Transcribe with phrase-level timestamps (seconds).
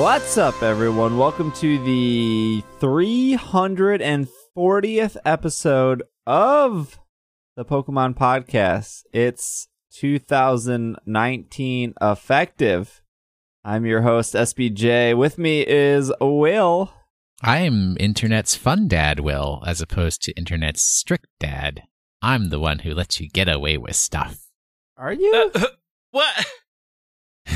[0.00, 1.18] What's up, everyone?
[1.18, 6.98] Welcome to the 340th episode of
[7.54, 9.02] the Pokemon Podcast.
[9.12, 13.02] It's 2019 effective.
[13.62, 15.14] I'm your host, SBJ.
[15.18, 16.94] With me is Will.
[17.42, 21.82] I'm internet's fun dad, Will, as opposed to internet's strict dad.
[22.22, 24.46] I'm the one who lets you get away with stuff.
[24.96, 25.50] Are you?
[25.54, 25.66] Uh,
[26.10, 26.46] what?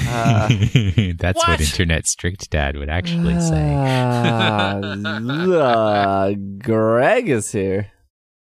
[0.09, 0.49] Uh,
[1.19, 1.49] That's what?
[1.49, 1.61] what?
[1.61, 3.75] internet strict dad would actually say.
[3.77, 4.77] Ah,
[6.29, 7.91] uh, Greg is here.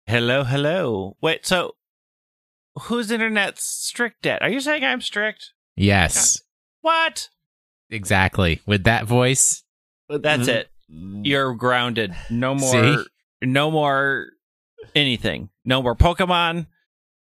[0.06, 1.18] Hello, hello.
[1.22, 1.76] Wait, so
[2.84, 4.42] who's internet strict dad?
[4.42, 5.52] Are you saying I'm strict?
[5.76, 6.42] Yes,
[6.82, 7.30] What?
[7.90, 8.62] exactly.
[8.66, 9.64] With that voice,
[10.10, 10.70] That's it.
[10.90, 12.16] You're grounded.
[12.30, 12.72] No more.
[12.72, 12.98] See?
[13.44, 14.28] No more
[14.96, 15.50] anything.
[15.66, 16.68] No more Pokemon.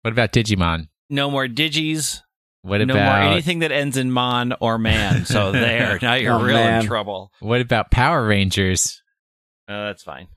[0.02, 0.88] what about Digimon?
[1.08, 2.20] No more Digis.
[2.64, 5.26] What no more about anything that ends in mon or man.
[5.26, 5.98] So there.
[6.00, 6.80] Now you're Oh, real man.
[6.80, 7.30] in trouble.
[7.40, 9.02] what about Power Rangers?
[9.68, 10.28] Uh, that's fine.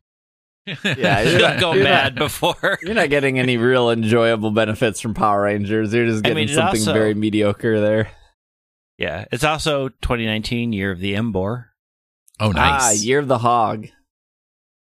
[0.65, 2.77] Yeah, you're not- go you're mad not- before.
[2.81, 5.93] You're not getting any real enjoyable benefits from Power Rangers.
[5.93, 8.11] You're just I getting mean, something also- very mediocre there.
[8.97, 11.67] yeah, it's also 2019 year of the Emboar.
[12.41, 12.81] Oh, nice.
[12.81, 13.87] Ah, Year of the Hog.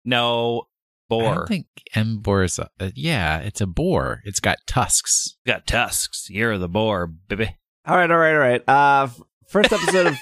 [0.05, 0.72] No I
[1.09, 1.35] boar.
[1.35, 2.59] don't think Emboar is.
[2.59, 4.21] A, uh, yeah, it's a boar.
[4.23, 5.35] It's got tusks.
[5.45, 6.29] Got tusks.
[6.29, 7.55] Year of the boar, baby.
[7.85, 8.69] All right, all right, all right.
[8.69, 9.07] Uh,
[9.47, 10.17] first episode of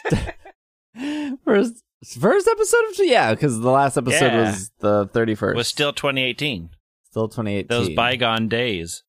[1.45, 1.83] first
[2.19, 4.41] first episode of yeah, because the last episode Yeah.
[4.51, 5.55] was the thirty first.
[5.55, 6.69] was still 2018.
[7.09, 7.67] still twenty eighteen.
[7.67, 9.03] Those bygone days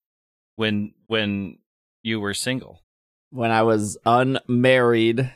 [0.57, 1.59] when when
[2.03, 2.83] you were single.
[3.31, 5.33] when I was unmarried.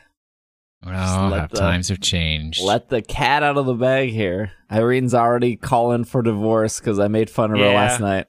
[0.85, 2.61] Oh, let the- times have changed.
[2.61, 4.51] Let the cat out of the bag here.
[4.69, 8.27] Irene's already calling for divorce because I made fun of her last night.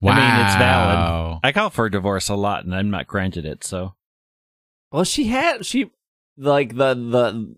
[0.00, 0.12] wow.
[0.12, 1.40] I mean, it's valid.
[1.44, 3.62] I call for divorce a lot, and I'm not granted it.
[3.64, 3.94] So
[4.92, 5.90] Well, she had she
[6.36, 7.54] like the the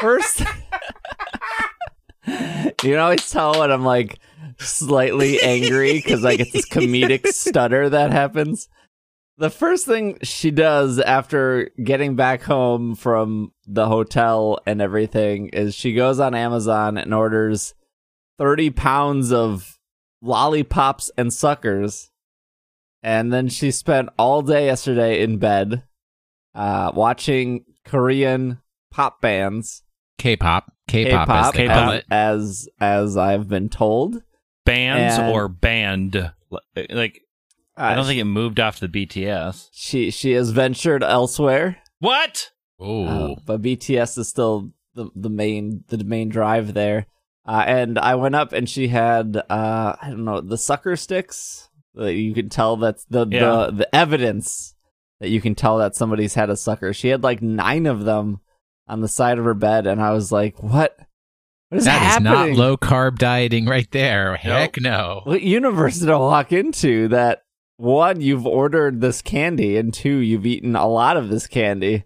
[0.00, 0.40] first.
[2.26, 4.18] you can always tell when I'm like
[4.58, 8.68] slightly angry because I get this comedic stutter that happens.
[9.36, 15.74] The first thing she does after getting back home from the hotel and everything is
[15.74, 17.74] she goes on Amazon and orders
[18.38, 19.78] 30 pounds of
[20.22, 22.10] lollipops and suckers.
[23.02, 25.82] And then she spent all day yesterday in bed
[26.54, 28.60] uh, watching Korean
[28.92, 29.82] pop bands,
[30.18, 30.72] K-pop.
[30.86, 34.22] K-pop, K-pop, they call as, as as I've been told.
[34.64, 36.32] bands And- or band,
[36.76, 37.20] like
[37.76, 39.68] I don't think it moved off to BTS.
[39.72, 42.50] she she has ventured elsewhere, What?
[42.78, 47.06] Oh, uh, but BTS is still the the main the main drive there.
[47.46, 51.68] Uh, and I went up and she had uh, I don't know the sucker sticks.
[51.96, 53.40] You can tell that's the, Yeah.
[53.40, 54.74] the the evidence
[55.20, 56.92] that you can tell that somebody's had a sucker.
[56.92, 58.40] She had like nine of them
[58.88, 60.96] on the side of her bed, and I was like, "What?
[61.68, 62.32] What is that is happening?
[62.32, 64.36] not low carb dieting right there.
[64.36, 65.20] Heck no.
[65.24, 67.43] What universe did I walk into that
[67.76, 72.04] one, you've ordered this candy, and two, you've eaten a lot of this candy?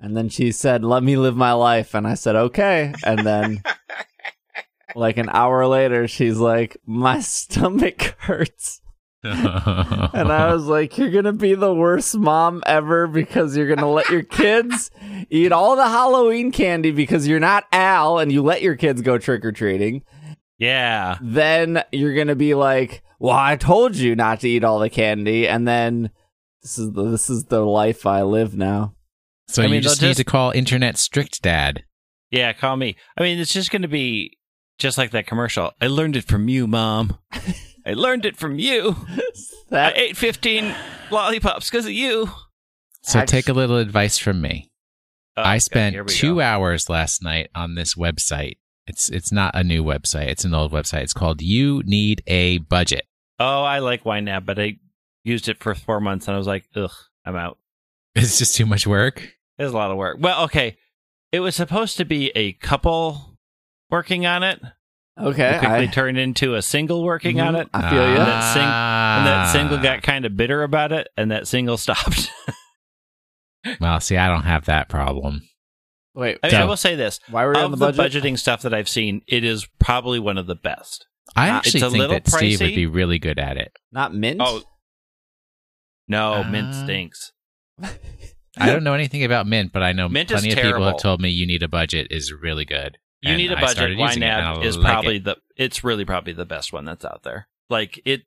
[0.00, 1.94] And then she said, Let me live my life.
[1.94, 2.94] And I said, Okay.
[3.04, 3.62] And then,
[4.94, 8.80] like an hour later, she's like, My stomach hurts.
[9.24, 13.80] And I was like, You're going to be the worst mom ever because you're going
[13.80, 14.90] to let your kids
[15.30, 19.18] eat all the Halloween candy because you're not Al and you let your kids go
[19.18, 20.02] trick or treating
[20.58, 21.18] Yeah.
[21.20, 25.46] then you're gonna be like, "Well, I told you not to eat all the candy,"
[25.48, 26.10] and then
[26.62, 28.94] this is the this is the life I live now.
[29.48, 31.84] so I you mean, just need just- to call internet strict dad.
[32.30, 32.96] Yeah, call me.
[33.16, 34.36] I mean, it's just going to be
[34.78, 35.72] just like that commercial.
[35.80, 37.16] I learned it from you, mom.
[37.86, 38.96] I learned it from you.
[39.72, 40.74] I ate 15
[41.10, 42.28] lollipops because of you.
[43.02, 44.70] So Actu- take a little advice from me.
[45.38, 46.40] Oh, I spent here we two go.
[46.42, 48.58] hours last night on this website.
[48.86, 50.26] It's it's not a new website.
[50.28, 51.02] It's an old website.
[51.04, 53.06] It's called You Need a Budget.
[53.38, 54.76] Oh, I like YNAB, but I
[55.24, 56.90] used it for four months and I was like, ugh,
[57.24, 57.58] I'm out.
[58.14, 59.20] It's just too much work.
[59.58, 60.16] It's a lot of work.
[60.20, 60.76] Well, okay.
[61.30, 63.36] It was supposed to be a couple
[63.90, 64.60] working on it.
[65.20, 65.56] okay.
[65.56, 67.68] It quickly I, turned into a single working on Mhm, it.
[67.74, 68.16] I feel you.
[68.16, 69.82] And that sing- And that single Ah.
[69.82, 72.30] got kind of bitter about it, and that single stopped.
[73.80, 75.42] Well, see, I don't have that problem.
[76.14, 78.22] Wait, I, mean, I will say this: why were you on of the the, budget?
[78.22, 81.06] budgeting stuff that I've seen, it is probably one of the best.
[81.36, 83.72] I Uh, actually it's a think little that Steve would be really good at it.
[83.92, 84.40] Not mint.
[84.42, 84.62] Oh,
[86.08, 87.32] no, mint Uh, stinks.
[88.60, 90.98] I don't know anything about Mint, but I know Mint is plenty of people have
[90.98, 92.98] told me you need a budget is really good.
[93.20, 93.70] You need a budget.
[93.70, 95.24] started using it, and YNAB is like probably it.
[95.24, 95.36] the.
[95.56, 97.48] It's really probably the best one that's out there.
[97.70, 98.22] Like it,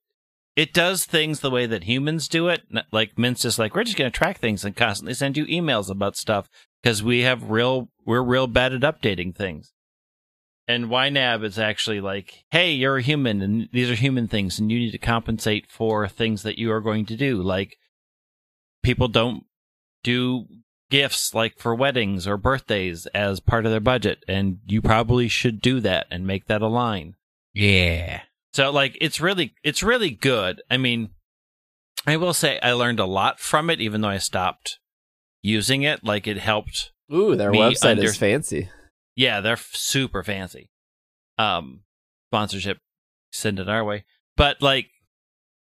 [0.56, 2.62] it does things the way that humans do it.
[2.92, 5.90] Like Mint's just like we're just going to track things and constantly send you emails
[5.90, 6.48] about stuff.
[6.82, 9.74] because we have real we're real bad at updating things.
[10.72, 14.72] And YNAB is actually like, hey, you're a human, and these are human things, and
[14.72, 17.42] you need to compensate for things that you are going to do.
[17.42, 17.76] Like,
[18.82, 19.44] people don't
[20.02, 20.46] do
[20.90, 25.62] gifts like for weddings or birthdays as part of their budget, and you probably should
[25.62, 27.16] do that and make that a line.
[27.54, 28.22] Yeah.
[28.54, 30.62] So, like, it's really, it's really good.
[30.70, 31.10] I mean,
[32.08, 34.80] I will say I learned a lot from it, even though I stopped
[35.42, 36.04] using it.
[36.04, 38.70] Like, it helped Ooh, their website under- is fancy.
[39.16, 40.70] Yeah, they're f- super fancy.
[41.38, 41.82] Um,
[42.30, 42.78] sponsorship,
[43.32, 44.06] send it our way.
[44.38, 44.88] But like,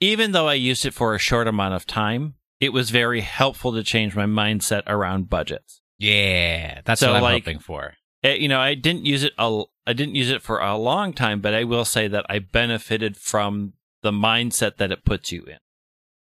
[0.00, 3.72] even though I used it for a short amount of time, it was very helpful
[3.72, 5.80] to change my mindset around budgets.
[5.98, 6.80] Yeah.
[6.84, 7.94] That's So, what I'm like- hoping for.
[8.22, 9.32] Eh, you know, I didn't use it.
[9.38, 12.38] A, I didn't use it for a long time, but I will say that I
[12.38, 15.56] benefited from the mindset that it puts you in.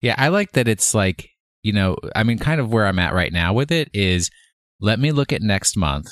[0.00, 1.30] Yeah, I like that it's like,
[1.62, 4.30] you know, I mean, kind of where I'm at right now with it is
[4.80, 6.08] let me look at next month.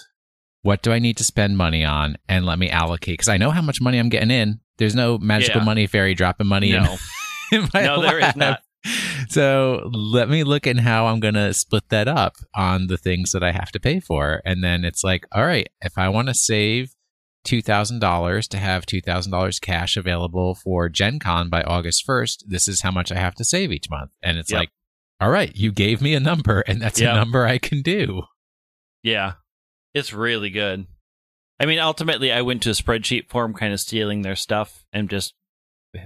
[0.63, 2.17] What do I need to spend money on?
[2.29, 4.61] And let me allocate because I know how much money I'm getting in.
[4.79, 5.65] There's no magical Yeah.
[5.65, 6.97] money fairy dropping money No,
[7.53, 8.61] in my no, there is not.
[9.29, 13.33] So let me look at how I'm going to split that up on the things
[13.33, 14.41] that I have to pay for.
[14.45, 16.95] And then it's like, all right, if I want to save
[17.47, 22.91] $2,000 to have $2,000 cash available for Gen Con by August 1st, this is how
[22.91, 24.11] much I have to save each month.
[24.23, 24.59] And it's Yep.
[24.59, 24.71] like,
[25.21, 27.13] all right, you gave me a number and that's Yep.
[27.13, 28.23] a number I can do.
[29.03, 29.35] Yeah,
[29.95, 30.87] it's really good.
[31.59, 35.11] I mean, ultimately, I went to a spreadsheet form, kind of stealing their stuff, and
[35.11, 35.35] just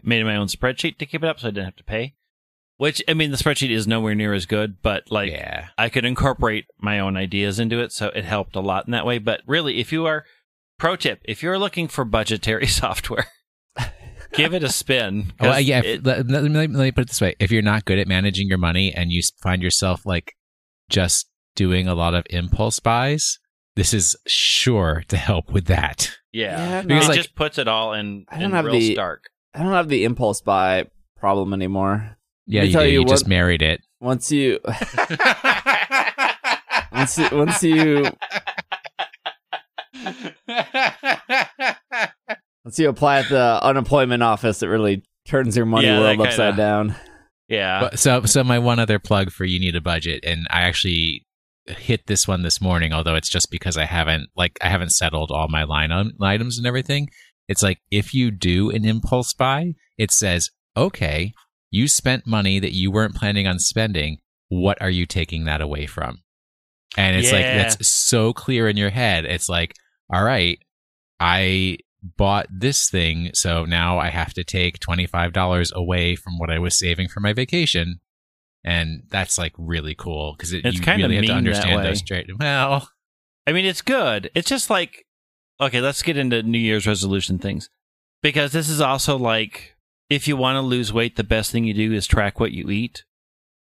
[0.03, 2.15] made my own spreadsheet to keep it up, so I didn't have to pay.
[2.77, 5.69] Which I mean, the spreadsheet is nowhere near as good, but like yeah.
[5.79, 9.07] I could incorporate my own ideas into it, so it helped a lot in that
[9.07, 9.19] way.
[9.19, 10.25] But really, if you are
[10.77, 13.29] pro tip, if you're looking for budgetary software,
[14.33, 15.33] give it a spin.
[15.41, 15.83] Well, yeah.
[15.85, 18.09] it- let, let me, let me put it this way: if you're not good at
[18.09, 20.35] managing your money and you find yourself like
[20.89, 23.39] just doing a lot of impulse buys,
[23.77, 26.11] this is sure to help with that.
[26.33, 28.93] yeah, Yeah, it like- just puts it all in, I don't in have real the-
[28.95, 29.25] stark.
[29.55, 30.87] I don't have the impulse buy
[31.19, 32.17] problem anymore.
[32.47, 32.91] Yeah, you tell do.
[32.91, 33.81] you You, just what- married it.
[34.01, 34.59] Once you,
[36.93, 38.05] once you, once you,
[42.65, 46.17] once you apply at the unemployment office, it really turns your money Yeah, that world
[46.19, 46.95] kinda- upside down.
[47.49, 50.63] yeah, But- so, so my one other plug for you need a budget, and I
[50.63, 51.24] actually
[51.67, 52.93] hit this one this morning.
[52.93, 56.59] Although it's just because I haven't like I haven't settled all my line item- items
[56.59, 57.09] and everything.
[57.49, 61.33] It's like if you do an impulse buy, it says, okay,
[61.71, 64.19] you spent money that you weren't planning on spending.
[64.49, 66.19] What are you taking that away from?
[66.97, 69.25] And it's like that's so clear in your head.
[69.25, 69.75] It's like,
[70.13, 70.59] all right,
[71.19, 71.79] I
[72.17, 76.79] bought this thing, so now I have to take $25 away from what I was
[76.79, 78.01] saving for my vacation.
[78.65, 81.51] And that's like really cool because it, It's you kinda really have to mean that
[81.51, 81.83] understand way.
[81.89, 82.27] those straight.
[82.39, 82.89] Well,
[83.47, 84.31] I mean, it's good.
[84.35, 85.05] It's just like,
[85.61, 87.69] okay, let's get into New Year's resolution things.
[88.23, 89.77] Because this is also like,
[90.09, 92.71] if you want to lose weight, the best thing you do is track what you
[92.71, 93.05] eat.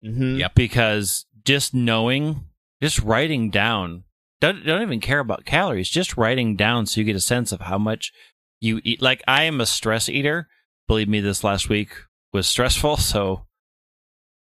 [0.05, 0.35] Mm-hmm.
[0.37, 0.55] Yep.
[0.55, 2.45] Because just knowing,
[2.81, 4.03] just writing down,
[4.41, 7.61] don't, don't even care about calories, just writing down so you get a sense of
[7.61, 8.11] how much
[8.59, 9.01] you eat.
[9.01, 10.49] Like, I am a stress eater.
[10.89, 11.91] Believe me, this last week
[12.33, 12.97] was stressful.
[12.97, 13.45] So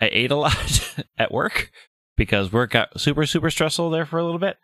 [0.02, 1.70] I ate a lot at work
[2.16, 4.56] because work got super, super stressful there for a little bit.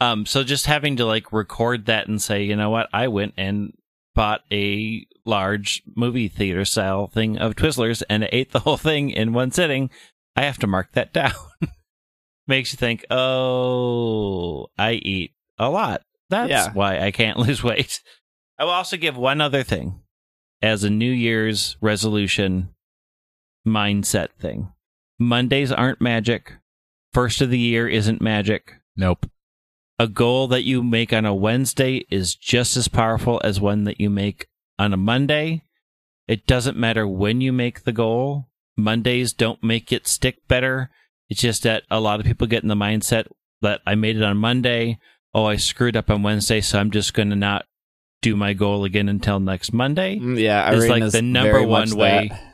[0.00, 3.34] Um, so just having to like record that and say, you know what, I went
[3.36, 3.72] and
[4.14, 9.32] bought a large movie theater style thing of Twizzlers and ate the whole thing in
[9.34, 9.90] one sitting.
[10.34, 11.32] I have to mark that down.
[12.48, 16.02] Makes you think, oh, I eat a lot.
[16.30, 16.72] That's Yeah.
[16.72, 18.00] why I can't lose weight.
[18.58, 20.00] I will also give one other thing
[20.62, 22.70] as a New Year's resolution
[23.66, 24.72] mindset thing.
[25.18, 26.54] Mondays aren't magic.
[27.12, 29.26] First of the year isn't magic nope.
[29.98, 33.98] a goal that you make on a Wednesday is just as powerful as one that
[34.00, 35.62] you make on a Monday.
[36.28, 38.48] It doesn't matter when you make the goal.
[38.76, 40.90] Mondays don't make it stick better.
[41.30, 43.26] It's just that a lot of people get in the mindset
[43.62, 44.98] that I made it on Monday.
[45.32, 47.64] Oh, I screwed up on Wednesday, so I'm just going to not
[48.22, 50.18] do my goal again until next Monday.
[50.18, 52.45] Mm, Yeah, It's like Irina's the number one way- that.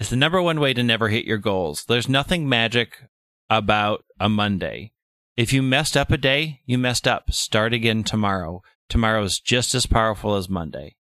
[0.00, 1.84] It's the number one way to never hit your goals.
[1.84, 3.02] There's nothing magic
[3.50, 4.92] about a Monday.
[5.36, 7.34] If you messed up a day, you messed up.
[7.34, 8.62] Start again tomorrow.
[8.88, 10.96] Tomorrow is just as powerful as Monday.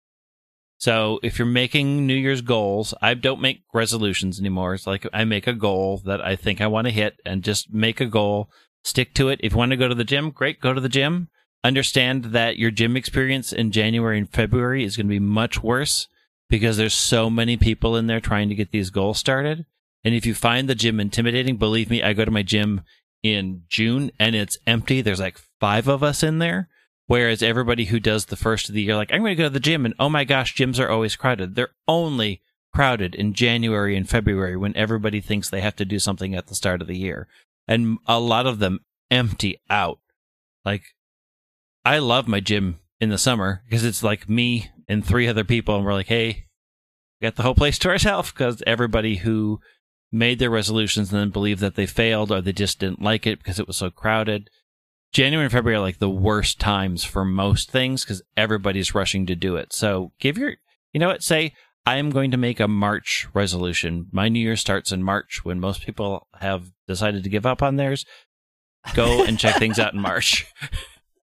[0.78, 4.74] So if you're making New Year's goals, I don't make resolutions anymore.
[4.74, 7.72] It's like I make a goal that I think I want to hit and just
[7.72, 8.50] make a goal,
[8.82, 9.38] stick to it.
[9.44, 11.28] If you want to go to the gym, great, go to the gym.
[11.62, 16.08] Understand that your gym experience in January and February is going to be much worse
[16.48, 19.66] because there's so many people in there trying to get these goals started.
[20.04, 22.82] And if you find the gym intimidating, believe me, I go to my gym
[23.22, 25.00] in June and it's empty.
[25.00, 26.68] There's like five of us in there.
[27.06, 29.50] Whereas everybody who does the first of the year, like, I'm going to go to
[29.50, 31.54] the gym and oh my gosh, gyms are always crowded.
[31.54, 32.42] They're only
[32.74, 36.54] crowded in January and February when everybody thinks they have to do something at the
[36.54, 37.26] start of the year.
[37.66, 40.00] And a lot of them empty out.
[40.64, 40.82] Like,
[41.84, 45.76] I love my gym in the summer because it's like me and three other people,
[45.76, 46.46] and we're like, hey,
[47.20, 49.60] we got the whole place to ourselves because everybody who
[50.10, 53.38] made their resolutions and then believed that they failed or they just didn't like it
[53.38, 54.48] because it was so crowded.
[55.12, 59.34] January and February are like the worst times for most things because everybody's rushing to
[59.34, 59.72] do it.
[59.72, 60.54] So give your,
[60.92, 61.52] you know what, say,
[61.84, 64.06] I am going to make a March resolution.
[64.12, 67.76] My New Year starts in March when most people have decided to give up on
[67.76, 68.04] theirs.
[68.94, 70.46] Go and check things out in March.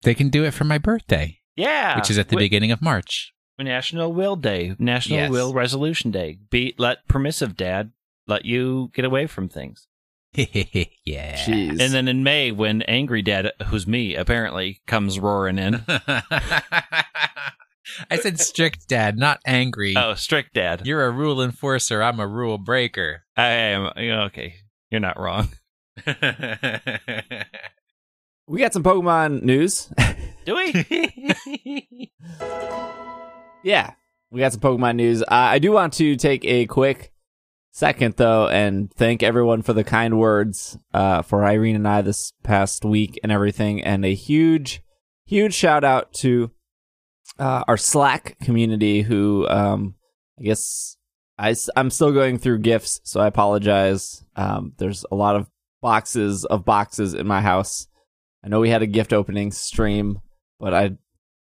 [0.03, 1.97] They can do it for my birthday, Yeah.
[1.97, 3.33] which is at the beginning of March.
[3.59, 5.31] National Will Day, National Yes.
[5.31, 6.39] Will Resolution Day.
[6.49, 7.91] Be let permissive dad
[8.27, 9.87] let you get away from things.
[10.33, 11.35] yeah.
[11.45, 11.79] Jeez.
[11.81, 15.83] And then in May, when angry dad, who's me apparently, comes roaring in.
[18.09, 19.95] I said strict dad, not angry.
[19.97, 20.85] oh, strict dad.
[20.85, 22.03] You're a rule enforcer.
[22.03, 23.23] I'm a rule breaker.
[23.35, 24.55] I am okay.
[24.91, 25.49] You're not wrong.
[28.47, 29.91] we got some Pokemon news.
[30.45, 32.11] Do we?
[33.63, 33.93] Yeah,
[34.31, 35.21] we got some Pokemon news.
[35.23, 37.11] Uh, I do want to take a quick
[37.71, 42.33] second though and thank everyone for the kind words uh, for Irene and I this
[42.43, 44.81] past week and everything, and a huge,
[45.25, 46.51] huge shout out to
[47.37, 49.95] uh, our Slack community who, um,
[50.39, 50.95] I guess.
[51.41, 54.25] I, am still going through gifts, so I apologize.
[54.35, 55.49] Um, there's a lot of
[55.81, 57.87] boxes of boxes in my house.
[58.43, 60.19] I know we had a gift opening stream,
[60.59, 60.97] but I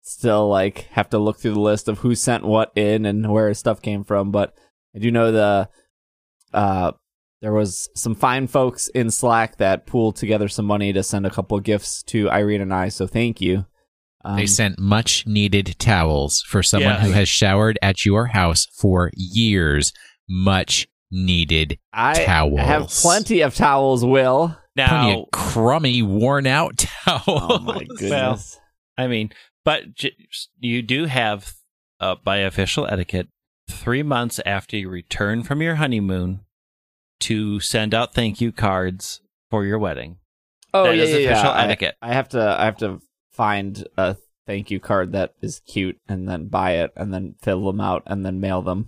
[0.03, 3.47] still like have to look through the list of who sent what in and where
[3.49, 4.31] his stuff came from.
[4.31, 4.53] But
[4.95, 5.69] I do know the
[6.53, 6.91] uh
[7.41, 11.31] there was some fine folks in Slack that pooled together some money to send a
[11.31, 12.89] couple of gifts to Irene and I.
[12.89, 13.65] So thank you.
[14.23, 17.05] Um, they sent much needed towels for someone Yes.
[17.07, 19.91] who has showered at your house for years.
[20.29, 22.59] Much needed I towels.
[22.59, 24.05] I have plenty of towels.
[24.05, 24.55] Will.
[24.75, 27.23] Now, Plenty now, of crummy, worn out towels.
[27.27, 28.59] Oh my goodness.
[28.97, 29.31] I mean,
[29.65, 29.83] but
[30.59, 31.53] you do have,
[31.99, 33.27] uh, by official etiquette,
[33.69, 36.41] three months after you return from your honeymoon
[37.21, 40.17] to send out thank you cards for your wedding.
[40.73, 41.31] Oh That yeah, is yeah, yeah.
[41.31, 41.95] official I- etiquette.
[42.01, 42.41] I have to.
[42.59, 43.01] I have to
[43.31, 44.15] find a
[44.47, 48.03] thank you card that is cute and then buy it and then fill them out
[48.07, 48.87] and then mail them.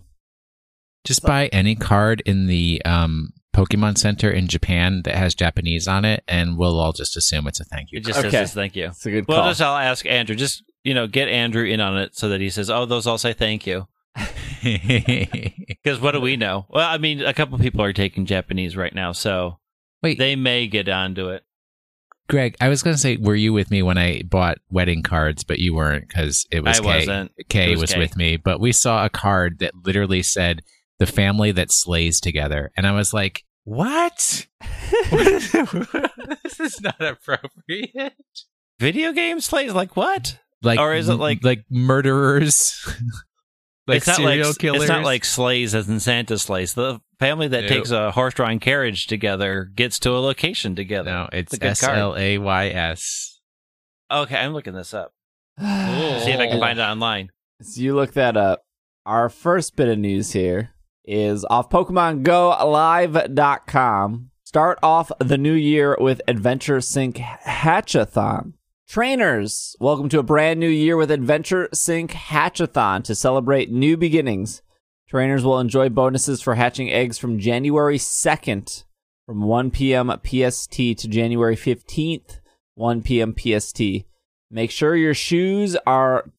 [1.05, 6.05] Just buy any card in the um, Pokemon Center in Japan that has Japanese on
[6.05, 8.00] it, and we'll all just assume it's a thank you.
[8.00, 8.29] It just Okay.
[8.31, 8.86] says this, thank you.
[8.88, 9.50] It's a good Well, call.
[9.51, 10.36] just I'll ask Andrew.
[10.36, 13.17] Just you know, get Andrew in on it so that he says, "Oh, those all
[13.17, 13.88] say thank you."
[15.83, 16.65] Because what do we know?
[16.69, 19.60] Well, I mean, a couple people are taking Japanese right now, so
[20.01, 21.43] Wait, they may get onto it.
[22.29, 25.43] Greg, I was going to say, were you with me when I bought wedding cards,
[25.43, 26.88] but you weren't because it was I Kay.
[27.00, 27.31] wasn't.
[27.50, 28.00] Kay It was was, Kay.
[28.00, 30.62] with me, but we saw a card that literally said
[31.00, 34.47] "the family that slays together," and I was like, "What?
[35.12, 38.13] this is not appropriate."
[38.79, 40.39] Video game slays like what?
[40.62, 42.75] Like, Or is it like- like murderers,
[43.88, 44.81] like it's not serial like killers?
[44.83, 46.73] it's not like sleighs as in Santa sleighs.
[46.73, 47.67] The family that No.
[47.67, 51.12] takes a horse-drawn carriage together gets to a location together.
[51.12, 51.97] no, it's a good S card.
[51.97, 53.41] L A Y S.
[54.12, 55.12] Okay, I'm looking this up.
[55.59, 55.65] See
[56.31, 57.29] if I can find it online.
[57.62, 58.63] So you look that up.
[59.05, 60.71] Our first bit of news here
[61.05, 64.29] is off PokemonGoLive.com.
[64.43, 68.53] Start off the new year with Adventure Sync Hatchathon.
[68.88, 74.62] Trainers, welcome to a brand new year with Adventure Sync Hatchathon to celebrate new beginnings.
[75.10, 78.83] Trainers will enjoy bonuses for hatching eggs from January 2nd
[79.25, 80.12] from 1 p.m.
[80.24, 82.39] PST to January 15th,
[82.75, 83.33] 1 p.m.
[83.38, 83.81] PST.
[84.51, 86.31] Make sure your shoes are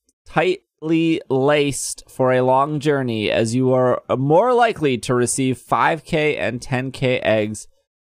[0.84, 6.60] tightly laced for a long journey as you are more likely to receive 5k and
[6.60, 7.66] 10k eggs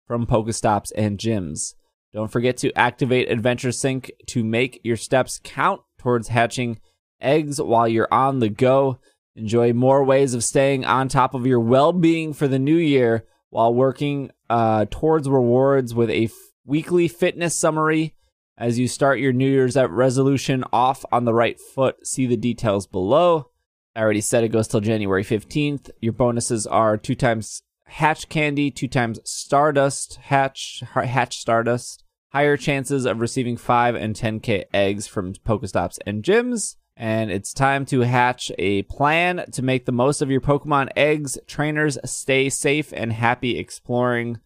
[0.06, 1.74] from Pokestops and gyms.
[2.14, 6.78] Don't forget to activate Adventure Sync to make your steps count towards hatching
[7.20, 8.98] eggs while you're on the go.
[9.36, 13.74] Enjoy more ways of staying on top of your well-being for the new year while
[13.74, 16.32] working uh, towards rewards with a f-
[16.64, 18.14] weekly fitness summary
[18.56, 22.06] as you start your New Year's at resolution off on the right foot.
[22.06, 23.49] See the details below.
[23.94, 25.90] I already said it goes till January 15th.
[26.00, 33.04] Your bonuses are two times hatch candy, two times stardust, hatch, hatch stardust, higher chances
[33.04, 36.76] of receiving 5 and 10k eggs from Pokestops and gyms.
[36.97, 41.38] And it's time to hatch a plan to make the most of your Pokemon eggs.
[41.47, 44.40] Trainers, stay safe and happy exploring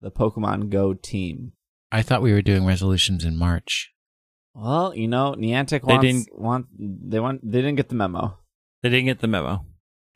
[0.00, 1.52] the Pokemon Go team.
[1.92, 3.92] I thought we were doing resolutions in March.
[4.54, 8.38] Well, you know, Niantic They didn't- want they want they didn't get the memo.
[8.82, 9.66] They didn't get the memo.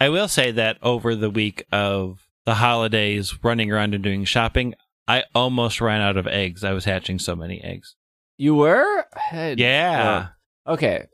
[0.00, 4.74] I will say that over the week of the holidays, running around and doing shopping,
[5.06, 6.64] I almost ran out of eggs.
[6.64, 7.96] I was hatching so many eggs.
[8.38, 9.04] You were?
[9.28, 10.30] Hey, Yeah.
[10.66, 11.06] uh, okay.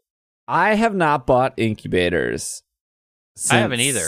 [0.47, 2.63] I have not bought incubators.
[3.51, 4.07] I haven't either.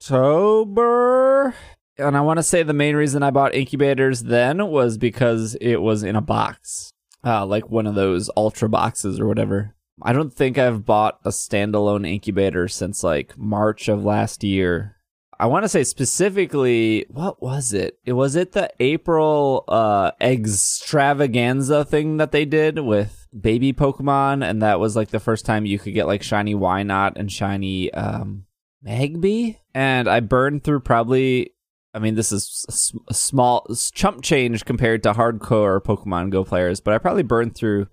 [0.00, 1.54] October.
[1.98, 5.76] And I want to say the main reason I bought incubators then was because it
[5.76, 6.92] was in a box,
[7.24, 9.74] uh, like one of those ultra boxes or whatever.
[10.02, 14.96] I don't think I've bought a standalone incubator since like March of last year.
[15.38, 17.98] I want to say specifically, what was it?
[18.04, 24.62] It was it the April uh extravaganza thing that they did with baby Pokemon, and
[24.62, 28.46] that was like the first time you could get like shiny Wynaut and shiny um
[28.86, 29.58] Magby.
[29.74, 31.52] And I burned through probably,
[31.96, 36.92] I mean, this is a, small chump change compared to hardcore Pokemon Go players, but
[36.92, 37.86] I probably burned through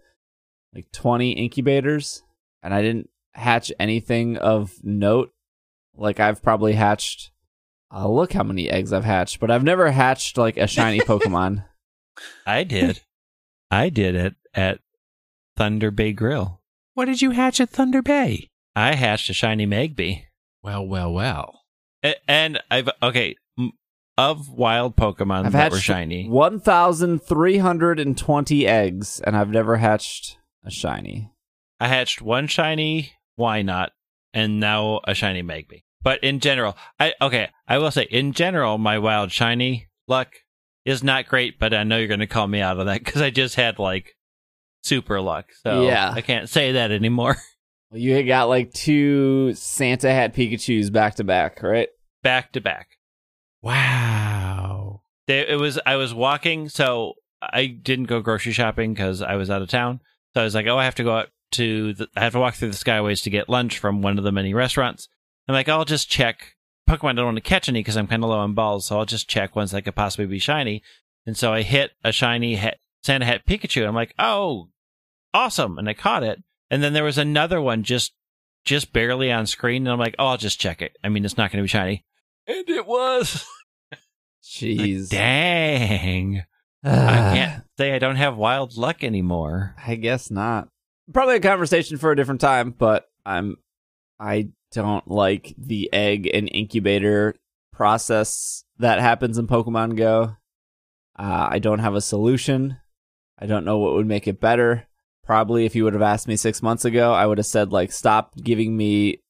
[0.75, 2.21] like 20 incubators,
[2.61, 5.31] and I didn't hatch anything of note.
[5.95, 7.31] Like I've probably hatched.
[7.95, 11.63] Uh, look how many eggs I've hatched, but I've never hatched like a shiny Pokemon.
[12.45, 12.99] I did.
[13.71, 14.79] I did it at
[15.55, 16.59] Thunder Bay Grill.
[16.93, 18.49] What did you hatch at Thunder Bay?
[18.75, 20.23] I hatched a shiny Magby.
[20.61, 21.61] Well, well, well.
[22.27, 23.35] And I've, okay, m-
[24.17, 31.31] of wild Pokemon I've that were shiny, 1,320 eggs, and I've never hatched a shiny.
[31.79, 33.89] I hatched one shiny Wynaut?
[34.33, 35.83] and now a shiny Magby.
[36.01, 40.33] But in general, I okay, I will say in general, my wild shiny luck
[40.85, 41.59] is not great.
[41.59, 43.79] But I know you're going to call me out of that because I just had
[43.79, 44.15] like
[44.83, 46.11] super luck, so Yeah.
[46.13, 47.37] I can't say that anymore.
[47.91, 51.89] Well, you got like two Santa hat Pikachu's back to back, right?
[52.23, 52.87] back to back.
[53.63, 55.01] Wow.
[55.27, 59.49] There, it was I was walking, so I didn't go grocery shopping because I was
[59.49, 60.01] out of town.
[60.33, 62.39] So I was like, oh, I have to go out to the, I have to
[62.39, 65.07] walk through the Skyways to get lunch from one of the many restaurants.
[65.47, 66.55] I'm like, I'll just check.
[66.89, 69.05] Pokemon don't want to catch any because I'm kind of low on balls, so I'll
[69.05, 70.83] just check ones that could possibly be shiny.
[71.25, 73.87] And so I hit a shiny hat, Santa Hat Pikachu.
[73.87, 74.67] I'm like, oh,
[75.33, 75.77] awesome!
[75.77, 76.43] And I caught it.
[76.69, 78.13] And then there was another one just
[78.65, 80.97] just barely on screen, and I'm like, oh, I'll just check it.
[81.03, 82.03] I mean, it's not going to be shiny,
[82.47, 83.45] and it was.
[84.43, 85.09] Jeez.
[85.09, 86.43] Dang.
[86.83, 89.75] I can't say I don't have wild luck anymore.
[89.85, 90.67] I guess not.
[91.11, 93.57] Probably a conversation for a different time, but I'm
[94.19, 97.35] I don't like the egg and incubator
[97.71, 100.35] process that happens in Pokemon Go.
[101.17, 102.77] Uh, I don't have a solution.
[103.39, 104.87] I don't know what would make it better.
[105.25, 107.91] Probably if you would have asked me six months ago, I would have said like
[107.91, 109.22] stop giving me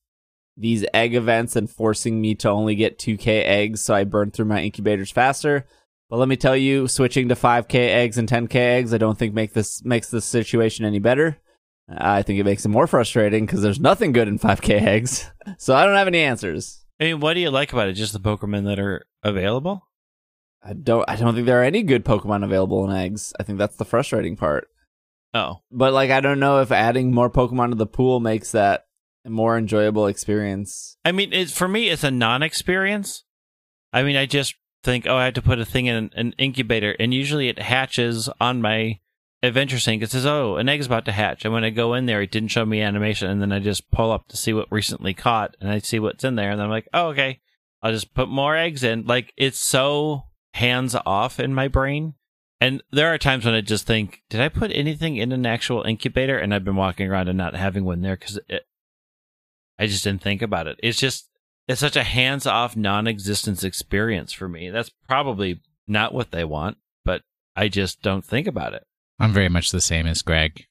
[0.55, 4.45] these egg events and forcing me to only get 2k eggs so I burn through
[4.45, 5.65] my incubators faster.
[6.09, 9.33] But let me tell you, switching to 5k eggs and 10k eggs, I don't think
[9.33, 11.37] make this makes this situation any better.
[11.89, 15.31] I think it makes it more frustrating because there's nothing good in 5k eggs.
[15.57, 16.85] So I don't have any answers.
[16.99, 17.93] I mean, what do you like about it?
[17.93, 19.87] Just the Pokemon that are available?
[20.63, 23.33] I don't I don't think there are any good Pokemon available in eggs.
[23.39, 24.67] I think that's the frustrating part.
[25.33, 28.85] Oh, But like I don't know if adding more Pokemon to the pool makes that
[29.25, 30.97] more enjoyable experience.
[31.05, 33.23] I mean, for me, it's a non-experience.
[33.91, 36.95] I mean, I just think, oh, I have to put a thing in an, incubator,
[36.99, 38.99] and usually it hatches on my
[39.41, 40.03] adventure sync.
[40.03, 42.31] It says, oh, an egg's about to hatch, and when I go in there, it
[42.31, 45.55] didn't show me animation, and then I just pull up to see what recently caught,
[45.61, 47.39] and I see what's in there, and then I'm like, oh, okay,
[47.83, 49.05] I'll just put more eggs in.
[49.05, 52.15] Like it's so hands off in my brain.
[52.61, 55.83] And there are times when I just think, did I put anything in an actual
[55.83, 56.37] incubator?
[56.37, 58.39] And I've been walking around and not having one there because
[59.83, 60.79] I just didn't think about it.
[60.81, 61.29] It's just,
[61.67, 64.69] it's such a hands off, non existence experience for me.
[64.69, 68.85] That's probably not what they want, but I just don't think about it.
[69.19, 70.67] I'm very much the same as Greg.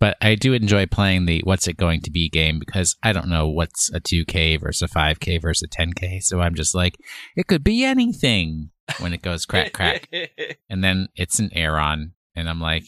[0.00, 3.28] But I do enjoy playing the what's it going to be game because I don't
[3.28, 6.22] know what's a 2K versus a 5K versus a 10K.
[6.22, 6.96] So I'm just like,
[7.36, 10.08] it could be anything when it goes crack, crack.
[10.70, 12.14] And then it's an Aron.
[12.34, 12.84] And I'm like,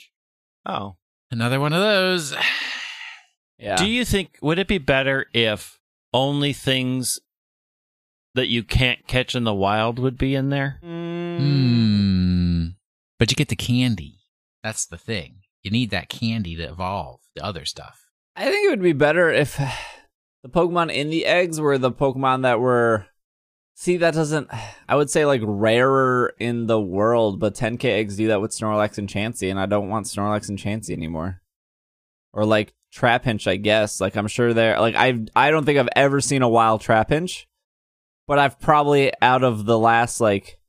[0.65, 0.97] oh.
[1.31, 2.35] another one of those.
[3.59, 3.77] Yeah.
[3.77, 5.79] Do you think, would it be better if
[6.13, 7.19] only things
[8.35, 10.79] that you can't catch in the wild would be in there?
[10.83, 12.69] Hmm.
[13.19, 14.21] But you get the candy.
[14.63, 15.39] That's the thing.
[15.63, 18.07] You need that candy to evolve the other stuff.
[18.37, 22.43] I think it would be better if the Pokemon in the eggs were the Pokemon
[22.43, 23.07] that were.
[23.75, 24.49] See, that doesn't.
[24.89, 28.99] I would say like rarer in the world, but 10k eggs do that with Snorlax
[28.99, 31.41] and Chansey, and I don't want Snorlax and Chansey anymore.
[32.37, 34.01] Or like trap Trapinch, I guess.
[34.01, 34.79] Like I'm sure there.
[34.79, 37.47] Like I, I don't think I've ever seen a wild trap Trapinch,
[38.29, 40.61] but I've probably out of the last like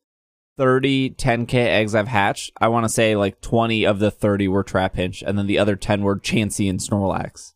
[0.57, 4.63] 30 10k eggs I've hatched, I want to say like 20 of the 30 were
[4.63, 7.53] trap Trapinch, and then the other 10 were Chansey and Snorlax.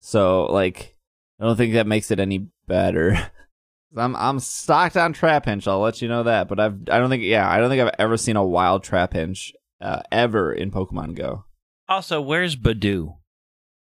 [0.00, 0.96] So like,
[1.38, 3.30] I don't think that makes it any better.
[3.96, 5.66] I'm I'm stocked on trap Trapinch.
[5.66, 6.48] I'll let you know that.
[6.48, 9.52] But I've I don't think yeah I don't think I've ever seen a wild Trapinch
[9.80, 11.44] uh, ever in Pokemon Go.
[11.88, 13.16] Also, where's Budew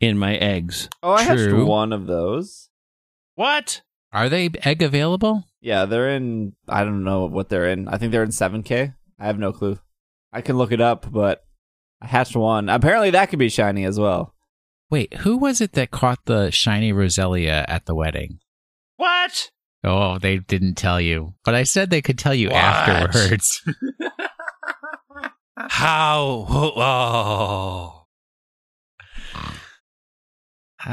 [0.03, 0.91] in my eggs?
[1.03, 2.69] Oh, I hatched one of those.
[3.37, 3.81] What?
[4.13, 5.45] Are they egg available?
[5.61, 6.55] Yeah, they're in.
[6.69, 7.89] I don't know what they're in.
[7.89, 8.95] I think they're in 7K.
[9.19, 9.79] I have no clue.
[10.33, 11.45] I can look it up, but
[12.03, 12.69] I hatched one.
[12.69, 14.35] Apparently, that could be shiny as well.
[14.91, 18.41] Wait, who was it that caught the shiny Roselia at the wedding?
[18.97, 19.51] What?
[19.85, 21.35] Oh, they didn't tell you.
[21.45, 22.57] But I said they could tell you What?
[22.57, 23.63] afterwards.
[25.57, 26.47] How?
[26.51, 28.02] Oh.
[30.87, 30.91] Uh,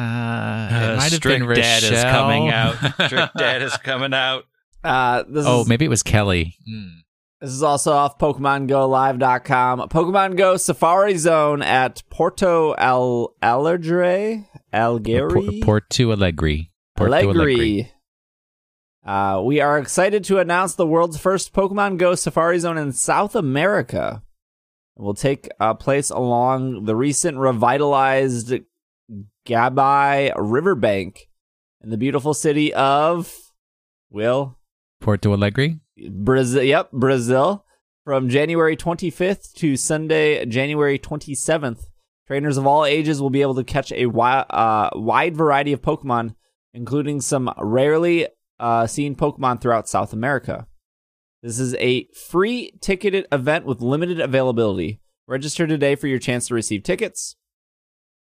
[0.72, 2.76] it Uh, might have been Dad is coming out.
[3.06, 4.46] Strict Dad is coming out.
[4.84, 6.56] Uh, this oh, is, maybe it was Kelly.
[6.68, 7.00] Hmm.
[7.42, 9.88] This is also off PokemonGoLive.com.
[9.90, 16.70] Pokemon Go Safari Zone at Porto Al Alegre, Algeri, Porto Alegre.
[16.98, 17.92] Porto Allegri.
[19.06, 23.36] Uh, we are excited to announce the world's first Pokemon Go Safari Zone in South
[23.36, 24.22] America.
[24.98, 28.54] It will take uh, place along the recent revitalized
[29.46, 31.30] Guaíba Riverbank
[31.82, 33.34] in the beautiful city of
[34.10, 34.58] Will
[35.00, 35.80] Porto Alegre.
[36.12, 36.64] Brazil.
[36.64, 37.66] Yep, Brazil.
[38.06, 41.86] From January 25th to Sunday, January 27th,
[42.28, 45.82] trainers of all ages will be able to catch a wi- uh, wide variety of
[45.82, 46.34] Pokemon,
[46.74, 48.28] including some rarely
[48.60, 50.66] uh, seen Pokemon throughout South America.
[51.44, 55.02] This is a free ticketed event with limited availability.
[55.28, 57.36] Register today for your chance to receive tickets.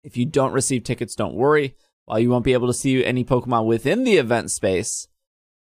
[0.04, 1.76] If you don't receive tickets, don't worry.
[2.06, 5.08] While you won't be able to see any Pokemon within the event space,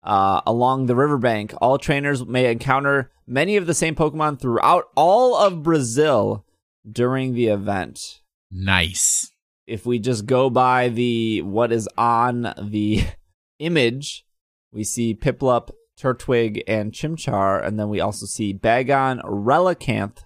[0.03, 1.53] uh, along the riverbank.
[1.61, 6.45] All trainers may encounter many of the same Pokemon throughout all of Brazil
[6.89, 8.21] during the event.
[8.49, 9.31] Nice.
[9.67, 13.03] If we just go by the what is on the
[13.59, 14.25] image,
[14.71, 20.23] we see Piplup, Turtwig, and Chimchar, and then we also see Bagon, Relicanth,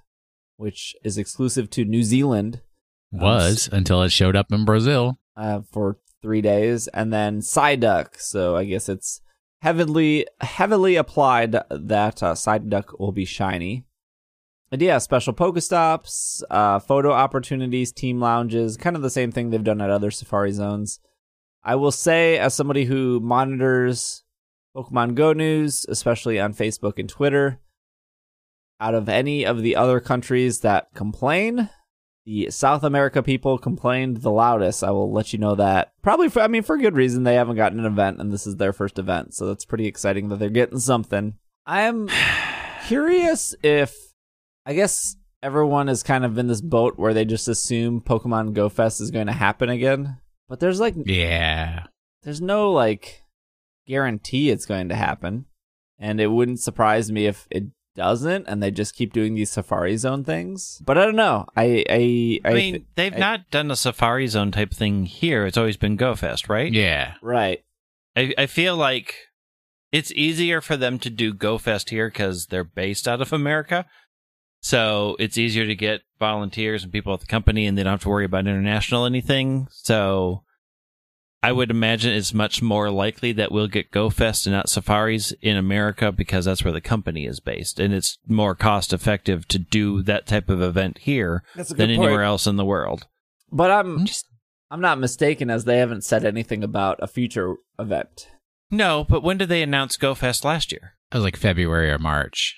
[0.58, 2.62] which is exclusive to New Zealand
[3.22, 5.18] Was until it showed up in Brazil.
[5.36, 8.20] uh, for three days, and then Psyduck.
[8.20, 9.22] So I guess it's
[9.62, 13.86] heavily heavily applied that uh, Psyduck will be shiny.
[14.72, 19.64] And yeah, special Pokestops, uh, photo opportunities, team lounges, kind of the same thing they've
[19.64, 21.00] done at other Safari zones.
[21.64, 24.24] I will say, as somebody who monitors
[24.76, 27.60] Pokemon Go news, especially on Facebook and Twitter,
[28.80, 31.70] out of any of the other countries that complain,
[32.26, 34.84] the South America people complained the loudest.
[34.84, 35.92] I will let you know that.
[36.02, 37.24] Probably, for, I mean, for good reason.
[37.24, 40.30] They haven't gotten an event, and this is their first event, so that's pretty exciting
[40.30, 41.36] that they're getting something.
[41.66, 42.10] I am
[42.88, 43.96] curious if,
[44.66, 48.70] I guess everyone is kind of in this boat where they just assume Pokemon Go
[48.70, 50.18] Fest is going to happen again,
[50.50, 51.84] but there's like, Yeah.
[52.24, 53.22] there's no like
[53.88, 55.46] guarantee it's going to happen,
[56.00, 59.98] and it wouldn't surprise me if it doesn't, and they just keep doing these Safari
[59.98, 60.82] Zone things.
[60.86, 61.46] But I don't know.
[61.56, 65.46] I I I, mean, they've I- not done a Safari Zone type thing here.
[65.46, 66.72] It's always been GoFest, right?
[66.72, 67.16] Yeah.
[67.22, 67.64] right.
[68.16, 69.14] I, I feel like
[69.92, 73.86] it's easier for them to do GoFest here because they're based out of America.
[74.62, 78.02] So it's easier to get volunteers and people at the company, and they don't have
[78.04, 79.68] to worry about international anything.
[79.70, 80.44] So
[81.46, 85.58] I would imagine it's much more likely that we'll get GoFest and not safaris in
[85.58, 90.02] America because that's where the company is based, and it's more cost effective to do
[90.02, 93.06] that type of event here That's a than anywhere else in the world.
[93.52, 94.26] But I'm I'm just
[94.72, 98.28] I'm not mistaken as they haven't said anything about a future event.
[98.72, 100.94] No, but when did they announce GoFest last year?
[101.12, 102.56] it was like February or March.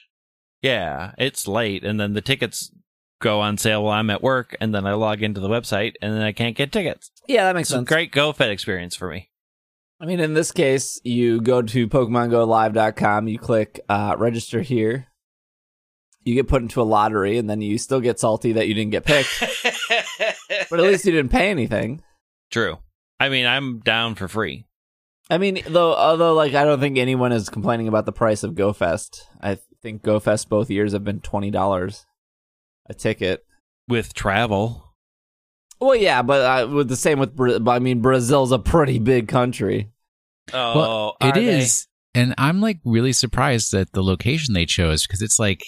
[0.62, 2.72] Yeah, it's late, and then the tickets
[3.20, 6.14] go on sale while I'm at work, and then I log into the website, and
[6.14, 7.12] then I can't get tickets.
[7.28, 7.90] Yeah, that makes It's a sense.
[7.90, 9.30] great GoFed experience for me.
[10.00, 15.08] I mean, in this case, you go to PokemonGoLive.com, you click uh, register here,
[16.24, 18.92] you get put into a lottery, and then you still get salty that you didn't
[18.92, 19.30] get picked.
[20.70, 22.04] but at least you didn't pay anything.
[22.52, 22.78] True.
[23.20, 24.66] I mean, I'm down for free.
[25.30, 28.54] I mean, though, although like I don't think anyone is complaining about the price of
[28.54, 29.24] GoFest.
[29.42, 32.06] I think GoFest both years have been twenty dollars
[32.90, 33.44] a ticket.
[33.88, 34.94] With travel,
[35.80, 39.00] Well, yeah, but uh, with the same with Bra- but I mean, Brazil's a pretty
[39.00, 39.92] big country.
[40.54, 45.22] oh, well, it is, and I'm like really surprised at the location they chose because
[45.22, 45.64] it's like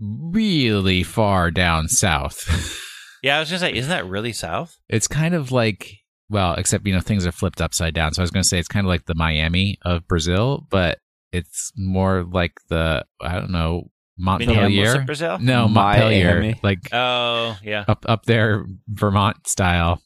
[0.00, 2.84] really far down south.
[3.20, 4.78] Yeah, I was gonna say, isn't that really south?
[4.88, 5.96] it's kind of like
[6.30, 8.14] well, except you know things are flipped upside down.
[8.14, 11.00] So I was going to say it's kind of like the Miami of Brazil, but
[11.32, 15.04] it's more like the I don't know Montpelier.
[15.04, 15.38] Brazil.
[15.40, 16.34] No, Montpelier.
[16.40, 16.60] Miami.
[16.62, 17.84] Like Oh yeah.
[17.88, 20.02] up up there, Vermont style.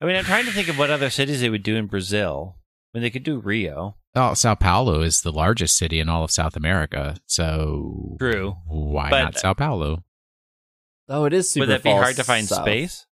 [0.00, 2.56] I mean, I'm trying to think of what other cities they would do in Brazil.
[2.94, 3.96] I mean, they could do Rio.
[4.14, 7.16] Oh, Sao Paulo is the largest city in all of South America.
[7.26, 8.56] So True.
[8.66, 10.04] why But- not Sao Paulo?
[11.08, 11.62] Oh, it is super.
[11.66, 12.60] would that be hard to find south.
[12.62, 13.06] space?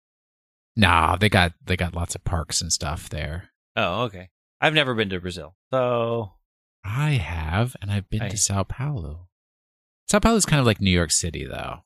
[0.76, 3.50] Nah, they got they got lots of parks and stuff there.
[3.76, 4.30] Oh, okay.
[4.60, 6.34] I've never been to Brazil, so
[6.84, 9.28] I have, and I've been I- to Sao Paulo.
[10.10, 11.80] Sao Paulo is kind of like New York City, though.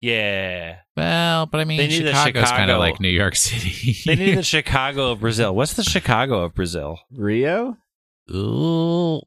[0.00, 0.78] yeah.
[0.96, 3.96] Well, but I mean, They need a kind of like New York City.
[4.06, 5.54] They need the Chicago of Brazil.
[5.54, 6.98] What's the Chicago of Brazil?
[7.12, 7.76] Rio.
[8.34, 9.20] Ooh.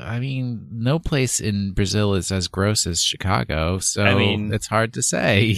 [0.00, 4.68] I mean, no place in Brazil is as gross as Chicago, so I mean- it's
[4.68, 5.56] hard to say.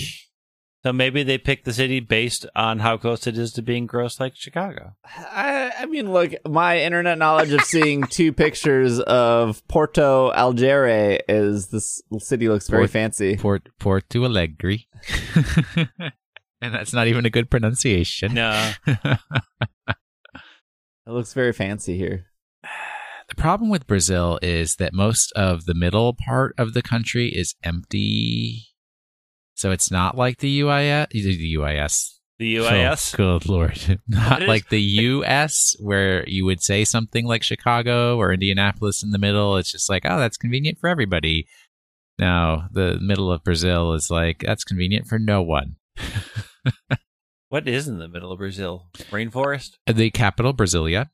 [0.86, 4.20] So maybe they picked the city based on how close it is to being gross
[4.20, 4.94] like Chicago.
[5.04, 11.70] I, I mean, look, my internet knowledge of seeing two pictures of Porto Alegre is
[11.70, 13.36] this city looks very Port- fancy.
[13.36, 14.76] Port Porto Alegre,
[16.60, 18.34] and that's not even a good pronunciation.
[18.34, 18.72] No.
[18.86, 19.18] It
[21.04, 22.26] looks very fancy here.
[23.28, 27.56] The problem with Brazil is that most of the middle part of the country is
[27.64, 28.75] empty.
[29.56, 32.12] So it's not like the UIS, the UIS.
[32.38, 33.14] The UIS?
[33.14, 34.00] Oh, good lord.
[34.08, 39.10] Not is- like the US where you would say something like Chicago or Indianapolis in
[39.10, 39.56] the middle.
[39.56, 41.48] It's just like, oh, that's convenient for everybody.
[42.18, 45.76] No, the middle of Brazil is like, that's convenient for no one.
[47.48, 48.88] What is in the middle of Brazil?
[49.10, 49.76] Rainforest?
[49.86, 51.10] Uh, the capital, Brasilia.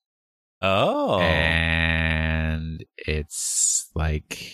[0.63, 1.21] Oh.
[1.21, 4.51] And it's like,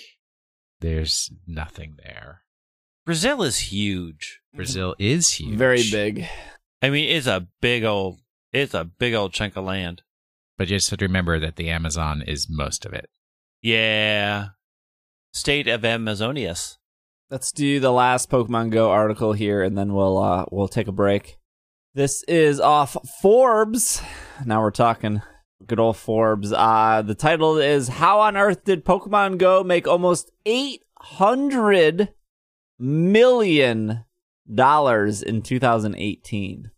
[0.80, 2.42] there's nothing there.
[3.08, 4.42] Brazil is huge.
[4.54, 5.56] Brazil is huge.
[5.56, 6.26] Very big.
[6.82, 8.20] I mean, it's a big old
[8.52, 10.02] it's a big old chunk of land.
[10.58, 13.08] But just have to remember that the Amazon is most of it.
[13.62, 14.48] Yeah.
[15.32, 16.76] State of Amazonias.
[17.30, 20.92] Let's do the last Pokemon Go article here, and then we'll uh, we'll take a
[20.92, 21.38] break.
[21.94, 24.02] This is off Forbes.
[24.44, 25.22] Now we're talking
[25.66, 26.52] good old Forbes.
[26.52, 32.10] Uh, the title is "How on Earth did Pokemon Go make almost eight hundred
[32.78, 34.04] million
[34.52, 36.70] dollars in 2018?"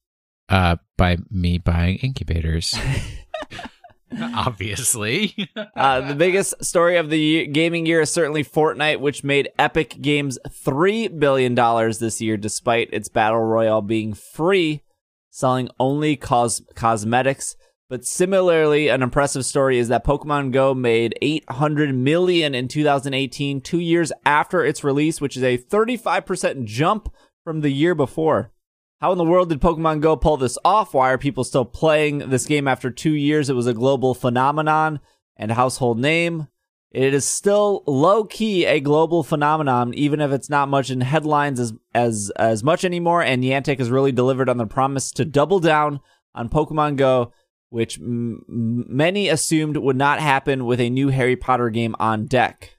[0.49, 2.75] Uh, by me buying incubators.
[4.21, 5.35] Obviously.
[5.77, 10.39] Uh, the biggest story of the gaming year is certainly Fortnite, which made Epic Games
[10.49, 14.83] $3 billion this year, despite its Battle Royale being free,
[15.31, 17.55] selling only cos- cosmetics.
[17.91, 23.81] But similarly, an impressive story is that Pokemon Go made 800 million in 2018, two
[23.81, 28.53] years after its release, which is a 35% jump from the year before.
[29.01, 30.95] How in the world did Pokemon Go pull this off?
[30.95, 33.51] Why are people still playing this game after two years?
[33.51, 35.01] It was a global phenomenon
[35.37, 36.47] and household name.
[36.93, 41.59] It is still low key a global phenomenon, even if it's not much in headlines
[41.59, 43.23] as as as much anymore.
[43.23, 46.01] And Niantic has really delivered on the promise to double down
[46.35, 47.33] on Pokemon Go,
[47.71, 52.77] which m- many assumed would not happen with a new Harry Potter game on deck.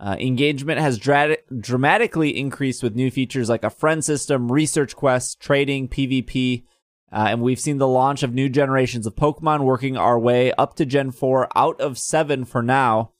[0.00, 5.34] Uh, engagement has dra- dramatically increased with new features like a friend system, research quests,
[5.34, 6.64] trading, PvP,
[7.12, 10.74] uh, and we've seen the launch of new generations of Pokemon working our way up
[10.76, 13.12] to Gen 4 out of 7 for now.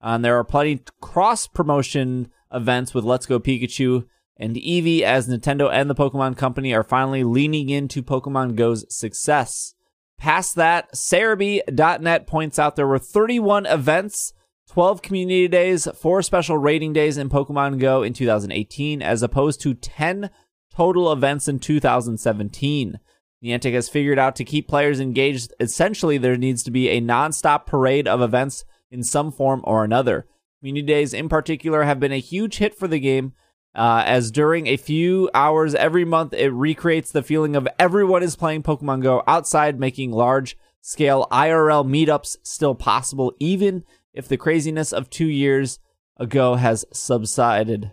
[0.00, 5.28] Uh, and there are plenty cross promotion events with Let's Go Pikachu and Eevee as
[5.28, 9.74] Nintendo and the Pokemon Company are finally leaning into Pokemon Go's success.
[10.22, 14.32] Past that, Serebii.net points out there were 31 events
[14.70, 19.74] 12 community days, 4 special rating days in Pokemon Go in 2018, as opposed to
[19.74, 20.30] 10
[20.72, 23.00] total events in 2017.
[23.44, 25.52] Niantic has figured out to keep players engaged.
[25.58, 30.28] Essentially, there needs to be a non-stop parade of events in some form or another.
[30.60, 33.32] Community days, in particular, have been a huge hit for the game,
[33.74, 38.36] uh, as during a few hours every month, it recreates the feeling of everyone is
[38.36, 45.08] playing Pokemon Go outside, making large-scale IRL meetups still possible, even if the craziness of
[45.08, 45.78] two years
[46.18, 47.92] ago has subsided.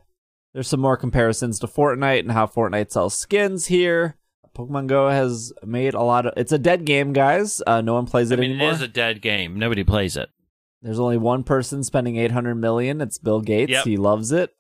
[0.54, 4.18] There's some more comparisons to Fortnite and how Fortnite sells skins here.
[4.56, 6.34] Pokemon Go has made a lot of.
[6.36, 7.62] It's a dead game, guys.
[7.66, 8.72] Uh, no one plays I it mean, anymore.
[8.72, 9.58] it is a dead game.
[9.58, 10.30] Nobody plays it.
[10.82, 13.00] There's only one person spending 800 million.
[13.00, 13.72] It's Bill Gates.
[13.72, 13.86] Yep.
[13.86, 14.54] He loves it.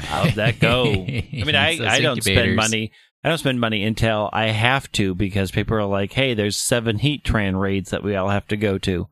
[0.00, 0.84] How'd that go?
[0.92, 2.92] I mean, I, I don't spend money.
[3.22, 6.98] I don't spend money until I have to because people are like, "Hey, there's seven
[6.98, 9.08] Heatran raids that we all have to go to."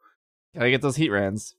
[0.55, 1.55] Gotta get those Heatrans.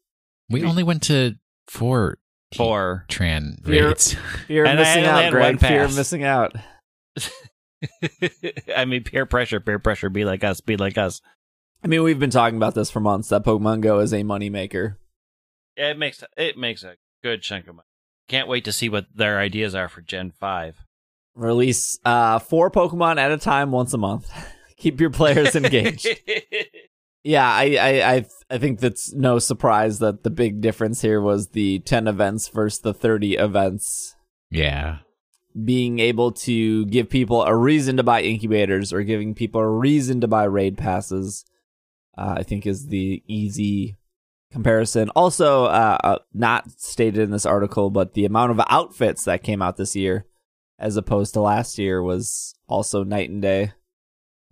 [0.50, 1.36] We only went to
[1.68, 2.18] four
[2.56, 4.14] For Tran raids.
[4.48, 5.44] Fear of And I missing out, had Greg.
[5.44, 6.56] one Fear of missing out.
[8.76, 10.10] I mean, peer pressure, peer pressure.
[10.10, 10.60] Be like us.
[10.62, 11.22] Be like us.
[11.84, 14.98] I mean, we've been talking about this for months that Pokemon Go is a moneymaker.
[15.78, 17.86] It makes it makes a good chunk of money.
[18.30, 20.86] Can't wait to see what their ideas are for Gen 5.
[21.34, 24.32] Release uh, four Pokemon at a time once a month.
[24.78, 26.08] Keep your players engaged.
[27.24, 31.50] yeah, I, I, I, I think that's no surprise that the big difference here was
[31.50, 34.16] the 10 events versus the 30 events.
[34.52, 35.00] Yeah.
[35.66, 40.22] Being able to give people a reason to buy incubators or giving people a reason
[40.22, 41.46] to buy raid passes,
[42.16, 43.98] uh, I think is the easy
[44.52, 45.10] comparison.
[45.12, 49.62] Also, uh, uh, not stated in this article, but the amount of outfits that came
[49.62, 50.26] out this year
[50.80, 53.74] as opposed to last year was also night and day.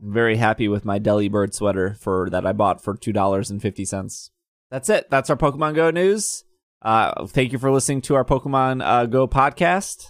[0.01, 3.61] I'm very happy with my Delibird sweater for that I bought for two dollars and
[3.61, 4.29] fifty cents.
[4.69, 5.09] That's it.
[5.09, 6.43] That's our Pokemon Go news.
[6.81, 10.09] Uh, thank you for listening to our Pokemon uh, Go podcast.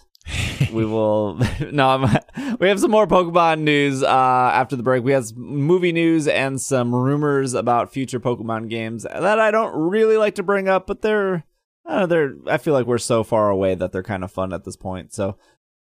[0.71, 1.35] We will
[1.71, 4.07] no I'm, we have some more pokemon news uh
[4.53, 5.03] after the break.
[5.03, 10.17] We have movie news and some rumors about future pokemon games that i don't really
[10.17, 11.43] like to bring up but they're
[11.85, 14.63] uh, they're i feel like we're so far away that they're kind of fun at
[14.65, 15.13] this point.
[15.13, 15.37] So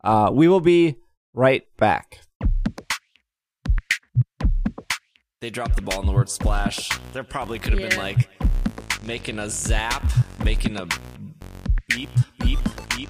[0.03, 0.97] uh we will be
[1.33, 2.19] right back.
[5.41, 6.89] They dropped the ball in the word splash.
[7.13, 7.89] There probably could have Yeah.
[7.89, 8.29] been like
[9.03, 10.03] making a zap
[10.43, 10.85] making a
[11.89, 12.09] beep
[12.39, 12.59] beep beep
[12.95, 13.09] beep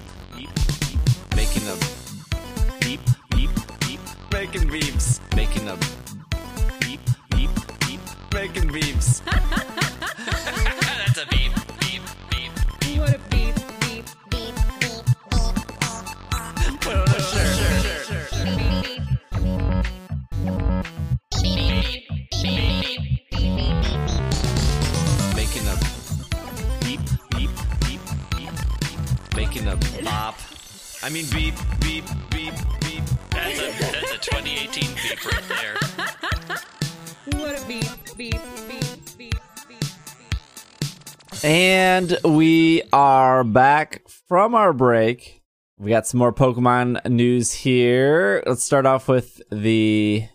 [4.52, 5.76] making beeps making a
[6.80, 8.00] beep beep beep
[8.32, 9.20] making beeps
[11.06, 12.50] That's a beep, beep, beep.
[12.98, 14.54] What a beep, beep, beep, beep,
[16.80, 17.58] Put on a shirt.
[25.36, 25.76] making a
[26.80, 28.50] beep beep beep beep beep
[29.36, 30.34] making a bop
[31.02, 32.87] I mean beep beep beep beep
[33.30, 35.74] That's a, that's a 2018 beep right there.
[37.40, 37.84] What a beep,
[38.16, 38.84] beep, beep,
[39.18, 39.34] beep, beep,
[39.68, 39.84] beep.
[41.44, 45.42] And we are back from our break.
[45.78, 48.42] We got some more Pokemon news here.
[48.46, 50.26] Let's start off with the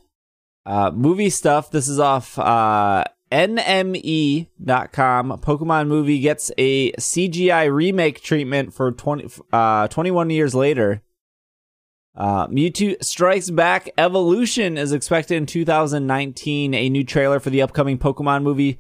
[0.65, 1.71] uh, movie stuff.
[1.71, 5.31] This is off uh, NME.com.
[5.41, 11.01] Pokemon movie gets a CGI remake treatment for 20, uh, 21 years later.
[12.15, 16.73] Uh, Mewtwo Strikes Back Evolution is expected in 2019.
[16.73, 18.80] A new trailer for the upcoming Pokemon movie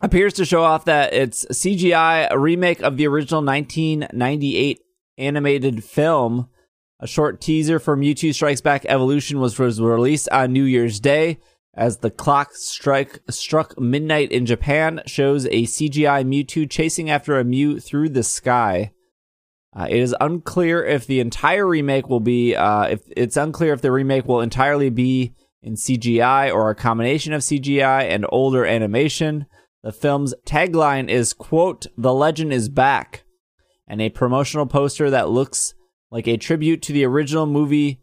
[0.00, 4.80] appears to show off that it's CGI, a remake of the original 1998
[5.18, 6.48] animated film.
[7.00, 11.38] A short teaser for Mewtwo Strikes Back Evolution was, was released on New Year's Day.
[11.76, 17.44] As the clock strike struck midnight in Japan, shows a CGI Mewtwo chasing after a
[17.44, 18.92] Mew through the sky.
[19.76, 22.54] Uh, it is unclear if the entire remake will be.
[22.54, 27.32] Uh, if it's unclear if the remake will entirely be in CGI or a combination
[27.32, 29.46] of CGI and older animation.
[29.82, 33.24] The film's tagline is quote, "The legend is back."
[33.86, 35.74] And a promotional poster that looks
[36.10, 38.00] like a tribute to the original movie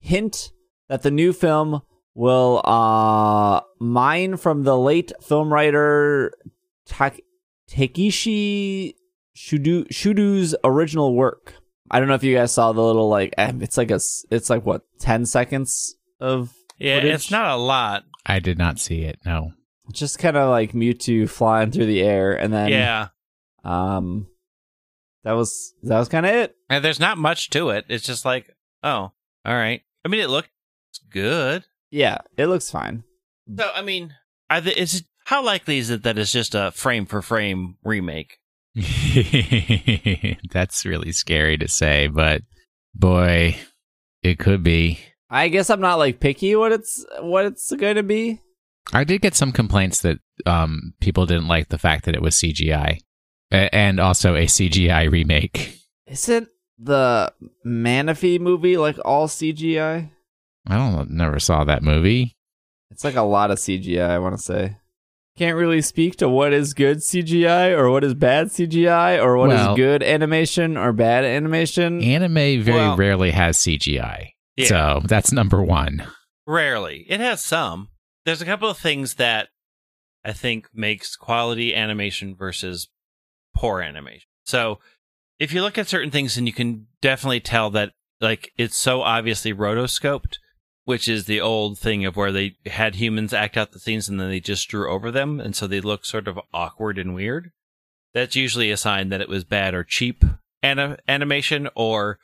[0.00, 0.50] hint
[0.88, 1.82] that the new film
[2.14, 6.32] will uh mine from the late film writer
[6.86, 7.20] Tak-
[7.68, 8.96] Takeshi
[9.36, 11.54] Shudo Shudo's original work.
[11.90, 14.50] I don't know if you guys saw the little like eh, it's like a it's
[14.50, 17.14] like what 10 seconds of Yeah, footage?
[17.14, 18.04] it's not a lot.
[18.24, 19.18] I did not see it.
[19.26, 19.52] No.
[19.92, 23.08] just kind of like Mewtwo flying through the air, and then yeah.
[23.64, 24.26] um,
[25.24, 26.56] that was that was kind of it.
[26.70, 27.84] And there's not much to it.
[27.88, 28.48] It's just like,
[28.82, 29.10] oh,
[29.44, 29.82] all right.
[30.04, 30.50] I mean, it looked
[31.10, 31.64] good.
[31.90, 33.04] Yeah, it looks fine.
[33.58, 34.14] So, I mean,
[34.48, 37.76] are the, is it, how likely is it that it's just a frame for frame
[37.84, 38.38] remake?
[40.50, 42.42] That's really scary to say, but
[42.94, 43.56] boy,
[44.22, 44.98] it could be.
[45.30, 48.40] I guess I'm not like picky what it's what it's going to be.
[48.92, 52.34] I did get some complaints that um, people didn't like the fact that it was
[52.34, 52.98] CGI
[53.50, 55.78] A- and also a CGI remake.
[56.06, 57.32] Isn't the
[57.64, 60.10] Manaphy movie like all CGI?
[60.66, 62.36] I don't never saw that movie.
[62.90, 64.08] It's like a lot of CGI.
[64.08, 64.76] I want to say.
[65.36, 69.50] Can't really speak to what is good CGI or what is bad CGI or what
[69.50, 72.02] is Well- good animation or bad animation.
[72.02, 74.34] Anime very Well- rarely has CGI.
[74.56, 74.66] Yeah.
[74.66, 76.06] So that's number one.
[76.46, 77.06] Rarely.
[77.08, 77.88] It has some.
[78.26, 79.48] There's a couple of things that
[80.24, 82.88] I think makes quality animation versus
[83.56, 84.28] poor animation.
[84.44, 84.80] So
[85.38, 89.00] if you look at certain things and you can definitely tell that like it's so
[89.02, 90.34] obviously rotoscoped,
[90.84, 94.18] which is the old thing of where they had humans act out the scenes and
[94.18, 97.52] then they just drew over them and so they look sort of awkward and weird.
[98.14, 100.24] That's usually a sign that it was bad or cheap
[100.62, 102.18] animation or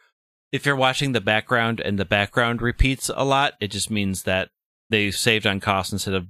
[0.51, 4.51] if you're watching the background and the background repeats a lot, it just means that
[4.91, 6.27] they saved on cost instead of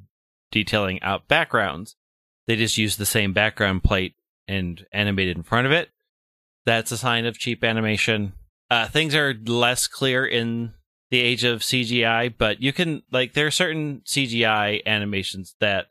[0.51, 1.97] detailing out backgrounds.
[2.47, 4.15] They just used the same background plate
[4.49, 5.91] and animated in front of it.
[6.67, 8.33] That's a sign of cheap animation.
[8.71, 10.75] Uh, things are less clear in
[11.11, 15.87] the age of CGI, but you can like there are certain CGI animations that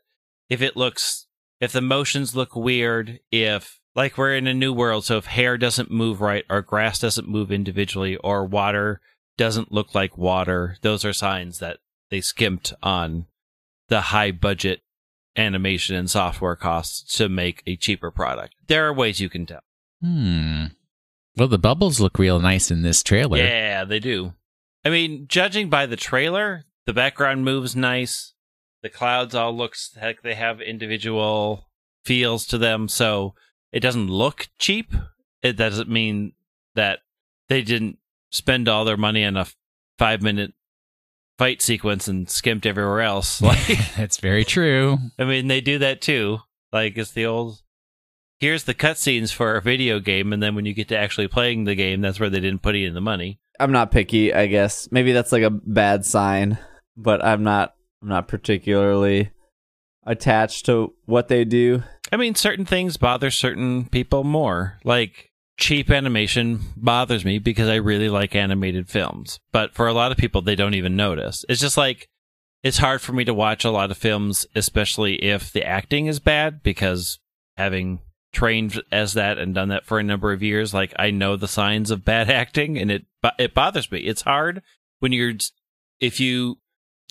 [0.48, 1.26] if it looks
[1.60, 5.58] if the motions look weird, if like we're in a new world, so if hair
[5.58, 9.00] doesn't move right, or grass doesn't move individually, or water
[9.36, 11.78] doesn't look like water, those are signs that
[12.10, 13.26] they skimped on
[13.88, 14.82] the high budget
[15.36, 18.54] animation and software costs to make a cheaper product.
[18.66, 19.60] There are ways you can tell.
[20.02, 20.66] Hmm.
[21.36, 23.38] Well, the bubbles look real nice in this trailer.
[23.38, 24.34] Yeah, they do.
[24.84, 28.34] I mean, judging by the trailer, the background moves nice.
[28.82, 31.68] The clouds all looks like they have individual
[32.04, 33.34] feels to them, so
[33.72, 34.94] it doesn't look cheap.
[35.42, 36.32] It doesn't mean
[36.74, 37.00] that
[37.48, 37.98] they didn't
[38.30, 39.46] spend all their money on a
[39.98, 40.54] five minute
[41.38, 43.42] fight sequence and skimped everywhere else.
[43.48, 44.98] Like, That's very true.
[45.18, 46.40] I mean, they do that too.
[46.72, 47.62] Like it's the old.
[48.40, 51.64] Here's the cutscenes for a video game, and then when you get to actually playing
[51.64, 53.40] the game, that's where they didn't put in the money.
[53.60, 54.88] I'm not picky, I guess.
[54.90, 56.58] Maybe that's like a bad sign,
[56.96, 59.30] but I'm not I'm not particularly
[60.06, 61.82] attached to what they do.
[62.10, 64.78] I mean, certain things bother certain people more.
[64.84, 69.40] Like cheap animation bothers me because I really like animated films.
[69.52, 71.44] But for a lot of people, they don't even notice.
[71.48, 72.08] It's just like
[72.62, 76.20] it's hard for me to watch a lot of films, especially if the acting is
[76.20, 77.18] bad, because
[77.56, 78.00] having
[78.32, 81.48] trained as that and done that for a number of years, like I know the
[81.48, 83.06] signs of bad acting, and it
[83.38, 84.00] it bothers me.
[84.00, 84.62] It's hard
[85.00, 85.34] when you're
[86.00, 86.58] if you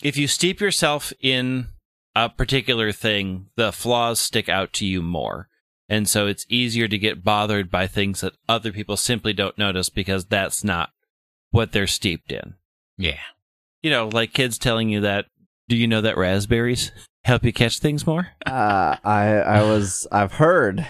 [0.02, 1.68] if you steep yourself in
[2.14, 5.48] a particular thing, the flaws stick out to you more.
[5.88, 9.88] And so it's easier to get bothered by things that other people simply don't notice
[9.88, 10.90] because that's not
[11.50, 12.54] what they're steeped in.
[12.98, 13.20] Yeah.
[13.82, 15.26] You know, like kids telling you that,
[15.68, 16.92] do you know that raspberries
[17.24, 18.28] help you catch things more?
[18.44, 20.86] Uh, I I was I've heard.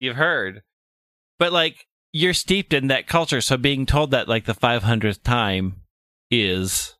[0.00, 0.62] You've heard.
[1.38, 3.40] But like, you're steeped in that culture.
[3.40, 5.82] So being told that like the 500th time
[6.30, 6.96] is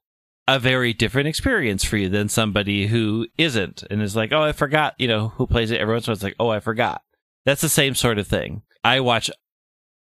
[0.46, 4.52] a very different experience for you than somebody who isn't and is like, oh, I
[4.52, 6.14] forgot, you know, who plays it every once in a while.
[6.14, 7.02] It's like, oh, I forgot.
[7.44, 8.62] That's the same sort of thing.
[8.82, 9.30] I watch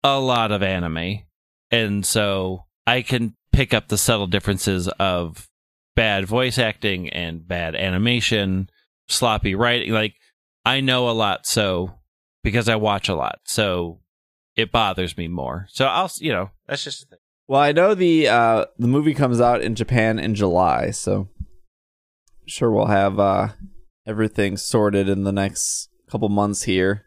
[0.02, 1.20] a lot of anime,
[1.70, 5.48] and so I can pick up the subtle differences of
[5.96, 8.68] bad voice acting and bad animation,
[9.08, 9.92] sloppy writing.
[9.92, 10.14] Like,
[10.66, 11.94] I know a lot, so
[12.44, 14.00] because I watch a lot, so
[14.54, 15.66] it bothers me more.
[15.70, 17.18] So I'll, you know, that's just the thing.
[17.48, 21.28] Well, I know the uh the movie comes out in Japan in July, so
[22.46, 23.48] sure we'll have uh
[24.06, 27.06] everything sorted in the next couple months here.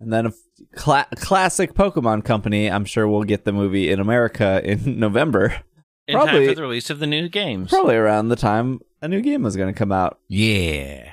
[0.00, 0.32] And then a
[0.74, 5.60] cla- classic Pokemon company, I'm sure we'll get the movie in America in November,
[6.08, 7.70] In Probably- for the release of the new games.
[7.70, 10.18] probably around the time a new game was going to come out.
[10.28, 11.12] Yeah.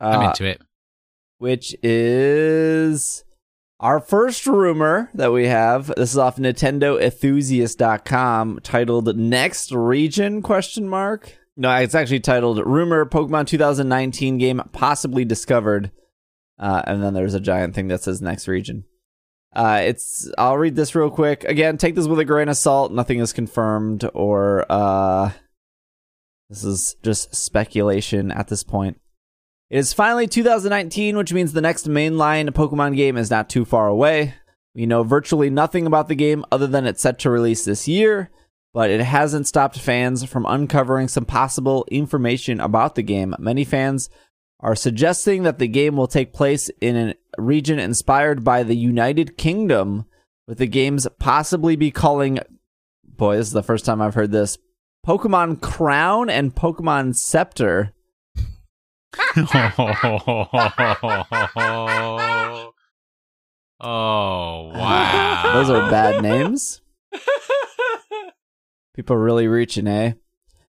[0.00, 0.60] I'm Uh, into it.
[1.38, 3.24] Which is
[3.80, 5.86] our first rumor that we have.
[5.96, 11.38] This is off NintendoEnthusiast.com titled Next Region question mark.
[11.56, 15.90] No, it's actually titled Rumor Pokemon 2019 game possibly discovered.
[16.58, 18.84] Uh, and then there's a giant thing that says Next Region.
[19.54, 21.44] Uh, it's I'll read this real quick.
[21.44, 22.92] Again, take this with a grain of salt.
[22.92, 25.30] Nothing is confirmed or uh
[26.50, 29.00] this is just speculation at this point.
[29.70, 33.86] It is finally 2019, which means the next mainline Pokemon game is not too far
[33.86, 34.34] away.
[34.74, 38.30] We know virtually nothing about the game other than it's set to release this year,
[38.72, 43.34] but it hasn't stopped fans from uncovering some possible information about the game.
[43.38, 44.08] Many fans
[44.60, 49.36] are suggesting that the game will take place in a region inspired by the United
[49.36, 50.06] Kingdom,
[50.46, 52.38] with the games possibly be calling
[53.18, 54.56] boy, this is the first time I've heard this.
[55.06, 57.92] Pokemon Crown and Pokemon Scepter.
[59.16, 59.48] oh
[63.80, 65.50] wow!
[65.54, 66.80] Those are bad names.
[68.94, 70.14] People really reaching, eh?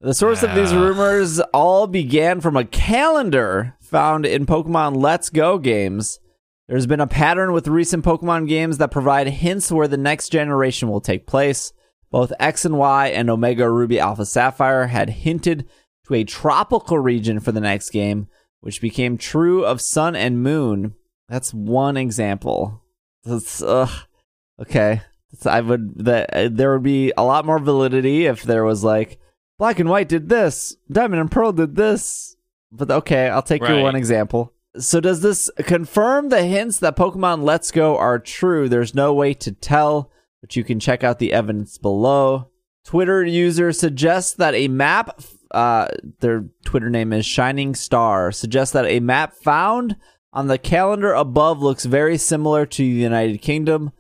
[0.01, 5.59] The source of these rumors all began from a calendar found in Pokemon Let's Go
[5.59, 6.21] games.
[6.69, 10.89] There's been a pattern with recent Pokemon games that provide hints where the next generation
[10.89, 11.73] will take place.
[12.11, 15.67] Both X and Y and Omega Ruby Alpha Sapphire had hinted
[16.09, 18.29] to a tropical region for the next game,
[18.61, 20.95] which became true of Sun and Moon.
[21.29, 22.83] That's one example.
[23.25, 23.63] That's.
[23.63, 25.03] Okay.
[25.45, 29.19] I would that uh, there would be a lot more validity if there was like
[29.59, 32.37] Black and White did this, Diamond and Pearl did this.
[32.73, 34.53] But okay, I'll take your one example.
[34.79, 38.69] So does this confirm the hints that Pokemon Let's Go are true?
[38.69, 42.51] There's no way to tell, but you can check out the evidence below.
[42.85, 45.21] Twitter user suggests that a map
[45.53, 45.89] uh
[46.21, 49.97] their Twitter name is Shining Star suggests that a map found
[50.33, 53.93] on the calendar above looks very similar to the United Kingdom.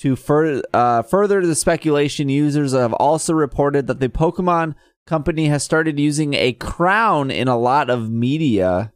[0.00, 4.74] To fur- uh, further the speculation, users have also reported that the Pokemon
[5.06, 8.92] company has started using a crown in a lot of media.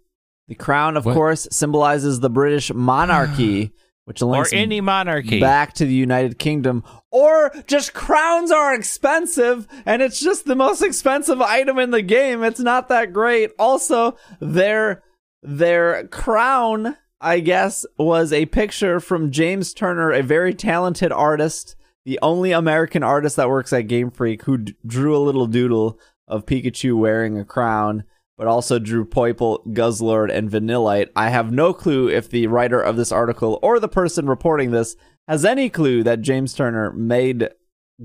[0.48, 1.14] The crown, of What?
[1.14, 3.72] course, symbolizes the British monarchy,
[4.10, 5.40] which or any monarchy.
[5.40, 6.82] back to the United Kingdom.
[7.10, 12.42] Or just crowns are expensive and it's just the most expensive item in the game.
[12.42, 13.50] It's not that great.
[13.58, 15.02] Also, their
[15.42, 22.18] their crown, I guess, was a picture from James Turner, a very talented artist, the
[22.22, 25.98] only American artist that works at Game Freak who d- drew a little doodle
[26.28, 28.04] of Pikachu wearing a crown
[28.40, 31.10] but also drew Poipole, Guzzlord, and Vanillite.
[31.14, 34.96] I have no clue if the writer of this article or the person reporting this
[35.28, 37.50] has any clue that James Turner made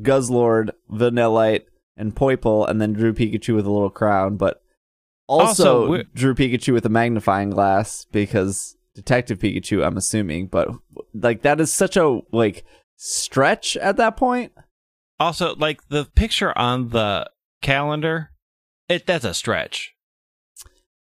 [0.01, 1.63] Guzzlord, Vanillite,
[1.95, 4.61] and Poipole and then drew Pikachu with a little crown, but
[5.25, 10.67] also, Also, drew Pikachu with a magnifying glass because Detective Pikachu, I'm assuming, but
[11.13, 12.65] like that is such a like
[12.97, 14.51] stretch at that point.
[15.17, 17.31] also, like the picture on the
[17.61, 18.31] calendar,
[18.89, 19.94] it that's a stretch.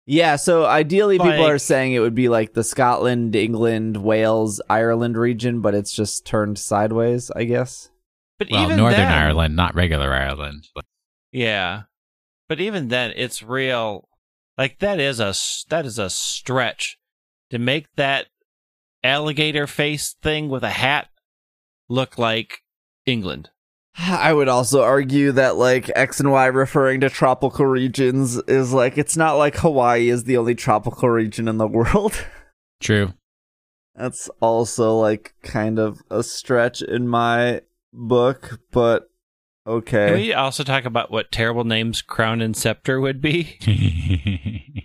[0.08, 5.16] Yeah, so ideally people are saying it would be like the Scotland, England, Wales, Ireland
[5.16, 7.90] region, but it's just turned sideways, I guess.
[8.38, 10.68] But Well, even Northern then, Ireland, not regular Ireland.
[11.32, 11.82] Yeah,
[12.48, 14.08] but even then, it's real.
[14.56, 16.98] Like that is a s- that is a stretch
[17.50, 18.26] to make that
[19.02, 21.08] alligator face thing with a hat
[21.88, 22.62] look like
[23.06, 23.50] England.
[23.98, 28.98] I would also argue that like X and Y referring to tropical regions is like
[28.98, 32.26] it's not like Hawaii is the only tropical region in the world.
[32.80, 33.14] True.
[33.94, 39.08] That's also like kind of a stretch in my book, but
[39.66, 39.90] okay.
[39.90, 40.22] Can okay.
[40.22, 43.58] we also talk about what terrible names Crown and Scepter would be?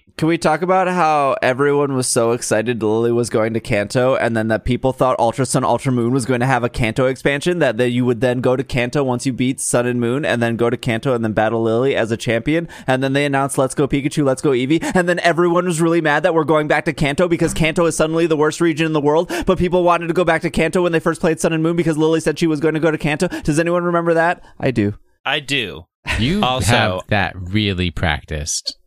[0.22, 4.38] Can we talk about how everyone was so excited Lillie was going to Kanto and
[4.38, 7.58] then that people thought Ultra Sun Ultra Moon was going to have a Kanto expansion
[7.58, 10.40] that, that you would then go to Kanto once you beat Sun and Moon and
[10.40, 13.58] then go to Kanto and then battle Lillie as a champion and then they announced
[13.58, 16.68] Let's Go Pikachu, Let's Go Eevee and then everyone was really mad that we're going
[16.68, 19.84] back to Kanto because Kanto is suddenly the worst region in the world but people
[19.84, 22.20] wanted to go back to Kanto when they first played Sun and Moon because Lillie
[22.20, 23.28] said she was going to go to Kanto.
[23.28, 24.44] Does anyone remember that?
[24.60, 24.94] I do.
[25.26, 25.88] I do.
[26.20, 28.78] you Also- have that really practiced.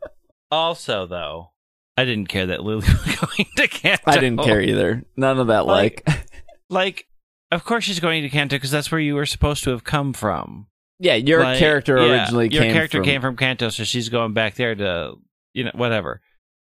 [0.54, 1.52] Also, though,
[1.96, 2.76] I didn't care that Lillie
[3.06, 4.02] was going to Kanto.
[4.06, 5.04] I didn't care either.
[5.16, 6.20] None of that Like- like
[6.70, 7.06] Like,
[7.52, 10.12] of course she's going to Kanto because that's where you were supposed to have come
[10.12, 10.66] from.
[10.98, 14.08] Yeah, your Like, character yeah, originally your came character from came from Kanto, so she's
[14.08, 15.14] going back there to
[15.52, 16.22] you know whatever.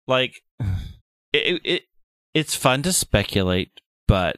[0.08, 0.42] Like
[1.34, 1.84] it, it
[2.34, 3.72] it's fun to speculate,
[4.08, 4.38] but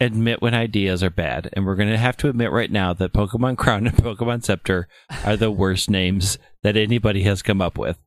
[0.00, 3.58] admit when ideas are bad, and we're gonna have to admit right now that Pokemon
[3.58, 4.88] Crown and Pokemon Scepter
[5.24, 7.98] are the worst names that anybody has come up with.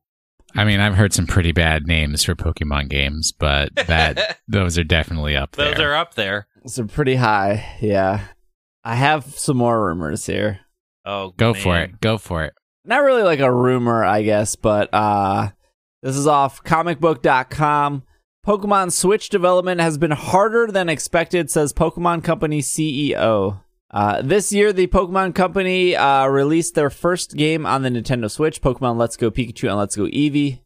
[0.54, 4.84] I mean, I've heard some pretty bad names for Pokemon games, but that those are
[4.84, 5.72] definitely up there.
[5.74, 6.46] Those are up there.
[6.66, 8.22] So pretty high, yeah.
[8.84, 10.60] I have some more rumors here.
[11.04, 11.62] Oh, Go man.
[11.62, 12.00] for it.
[12.00, 12.54] Go for it.
[12.84, 15.50] Not really like a rumor, I guess, but uh
[16.02, 18.04] this is off comicbook.com.
[18.46, 23.60] Pokemon Switch development has been harder than expected, says Pokemon Company CEO.
[23.92, 28.60] Uh, this year, the Pokemon Company uh, released their first game on the Nintendo Switch,
[28.62, 30.60] Pokemon Let's Go Pikachu and Let's Go Eevee.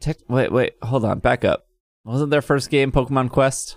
[0.00, 1.66] Tech- wait, wait, hold on, back up.
[2.04, 3.76] Wasn't their first game Pokemon Quest?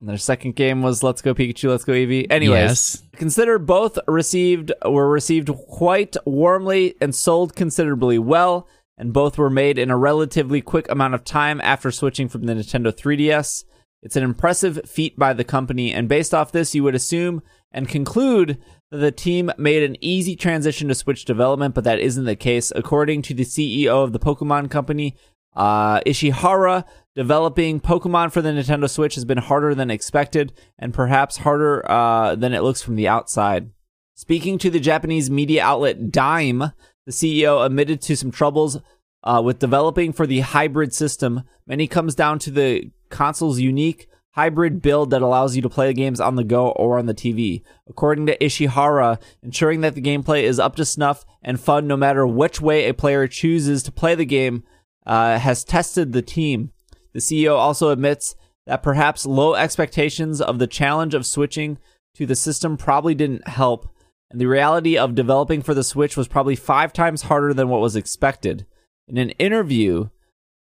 [0.00, 2.26] And their second game was Let's Go Pikachu, Let's Go Eevee.
[2.30, 3.02] Anyways, Yes.
[3.12, 8.66] consider both received were received quite warmly and sold considerably well,
[8.96, 12.54] and both were made in a relatively quick amount of time after switching from the
[12.54, 13.64] Nintendo 3DS.
[14.02, 17.88] It's an impressive feat by the company, and based off this, you would assume and
[17.88, 18.58] conclude
[18.90, 22.72] that the team made an easy transition to Switch development, but that isn't the case.
[22.74, 25.16] According to the CEO of the Pokemon Company,
[25.54, 26.84] uh, Ishihara,
[27.14, 32.34] developing Pokemon for the Nintendo Switch has been harder than expected, and perhaps harder uh,
[32.34, 33.70] than it looks from the outside.
[34.14, 36.72] Speaking to the Japanese media outlet Dime,
[37.06, 38.78] the CEO admitted to some troubles
[39.24, 41.42] uh, with developing for the hybrid system.
[41.66, 45.94] Many comes down to the console's unique hybrid build that allows you to play the
[45.94, 47.62] games on the go or on the TV.
[47.86, 52.26] According to Ishihara, ensuring that the gameplay is up to snuff and fun no matter
[52.26, 54.64] which way a player chooses to play the game
[55.06, 56.72] uh, has tested the team.
[57.12, 58.34] The CEO also admits
[58.66, 61.78] that perhaps low expectations of the challenge of switching
[62.14, 63.88] to the system probably didn't help,
[64.30, 67.80] and the reality of developing for the Switch was probably five times harder than what
[67.80, 68.66] was expected.
[69.08, 70.08] In an interview,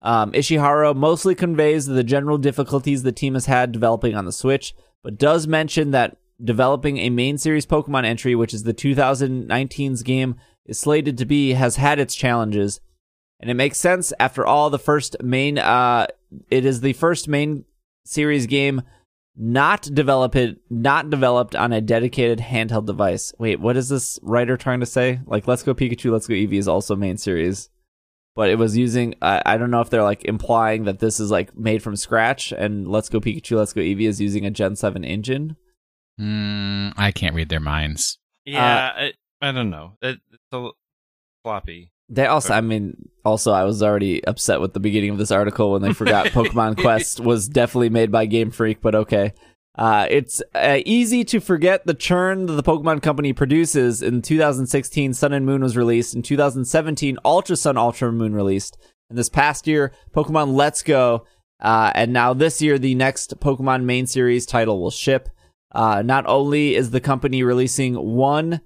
[0.02, 4.74] um, Ishihara mostly conveys the general difficulties the team has had developing on the Switch,
[5.02, 10.36] but does mention that developing a main series Pokemon entry, which is the 2019's game
[10.66, 12.80] is slated to be, has had its challenges.
[13.40, 16.06] And it makes sense after all the first main uh
[16.50, 17.64] it is the first main
[18.04, 18.82] series game
[19.38, 23.32] not develop it, not developed on a dedicated handheld device.
[23.38, 25.20] Wait, what is this writer trying to say?
[25.26, 27.70] Like, Let's Go Pikachu, Let's Go Eevee is also main series,
[28.38, 29.16] but it was using.
[29.20, 32.52] I, I don't know if they're like implying that this is like made from scratch,
[32.52, 35.56] and Let's Go Pikachu, Let's Go Eevee is using a Gen Seven engine.
[36.20, 38.20] Mm, I can't read their minds.
[38.44, 39.12] Yeah, I,
[39.42, 39.94] I don't know.
[40.00, 40.76] It, it's a l-
[41.42, 41.90] floppy.
[42.08, 45.72] They also, I mean, also, I was already upset with the beginning of this article
[45.72, 49.32] when they forgot Pokemon Quest was definitely made by Game Freak, but okay.
[49.78, 54.02] Uh, it's uh, easy to forget the churn that the Pokemon Company produces.
[54.02, 56.14] In 2016, Sun and Moon was released.
[56.14, 58.76] In 2017, Ultra Sun, Ultra Moon released.
[59.08, 61.24] And this past year, Pokemon Let's Go.
[61.60, 65.28] Uh, and now this year, the next Pokemon main series title will ship.
[65.70, 68.60] Uh, not only is the company releasing one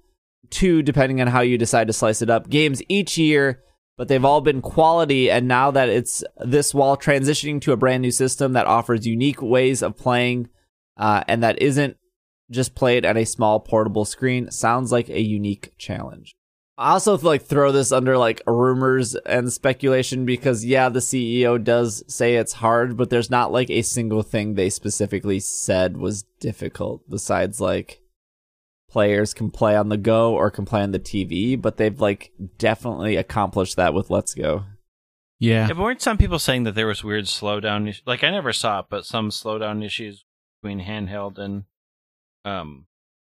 [0.49, 3.63] two, depending on how you decide to slice it up, games each year,
[3.97, 5.29] but they've all been quality.
[5.29, 9.41] And now that it's this while transitioning to a brand new system that offers unique
[9.41, 10.49] ways of playing,
[10.97, 11.97] uh, and that isn't
[12.51, 16.35] just played at a small portable screen, sounds like a unique challenge.
[16.77, 22.03] I also like throw this under like rumors and speculation because yeah, the CEO does
[22.07, 27.07] say it's hard, but there's not like a single thing they specifically said was difficult
[27.07, 28.01] besides like
[28.89, 32.31] players can play on the go or can play on the TV, but they've like
[32.57, 34.63] definitely accomplished that with Let's Go.
[35.39, 35.67] Yeah.
[35.67, 37.93] Yeah, but weren't some people saying that there was weird slowdown?
[38.07, 40.25] Like I never saw it, but some slowdown issues
[40.63, 41.65] between handheld and
[42.45, 42.85] um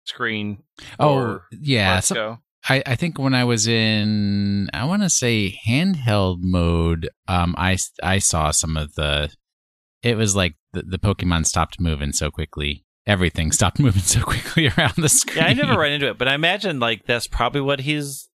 [0.07, 0.62] screen.
[0.99, 1.95] Oh, or yeah.
[1.97, 2.39] Let's So, go.
[2.68, 7.76] I, I think when I was in, I want to say handheld mode, um, I,
[8.03, 9.31] I saw some of the,
[10.03, 12.85] it was like the, the Pokemon stopped moving so quickly.
[13.07, 15.39] Everything stopped moving so quickly around the screen.
[15.39, 18.29] Yeah, I never ran into it, but I imagine like that's probably what he's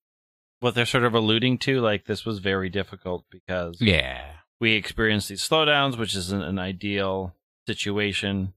[0.61, 1.81] what they're sort of alluding to.
[1.81, 4.25] Like this was very difficult because Yeah.
[4.61, 7.35] we experienced these slowdowns, which isn't an ideal
[7.67, 8.55] situation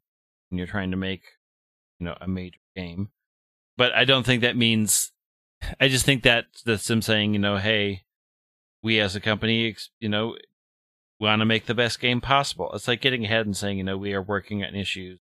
[0.50, 1.24] when you're trying to make,
[2.00, 3.10] you know, a major game.
[3.78, 5.12] But I don't think that means.
[5.80, 8.04] I just think that that's them saying, you know, hey,
[8.84, 10.38] we as a company, you know,
[11.20, 12.72] want to make the best game possible.
[12.74, 15.20] It's like getting ahead and saying, you know, we are working on issues,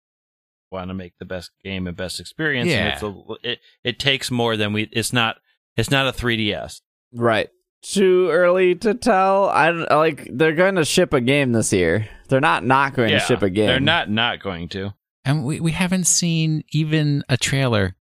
[0.72, 2.70] want to make the best game and best experience.
[2.70, 4.90] And it's a, it it takes more than we.
[4.92, 5.38] It's not.
[5.78, 6.80] It's not a 3ds.
[7.14, 7.50] Right.
[7.82, 9.50] Too early to tell.
[9.50, 10.28] I like.
[10.32, 12.08] They're going to ship a game this year.
[12.30, 13.68] They're not not going to ship a game.
[13.68, 14.94] They're not not going to.
[15.26, 17.96] And we, we haven't seen even a trailer,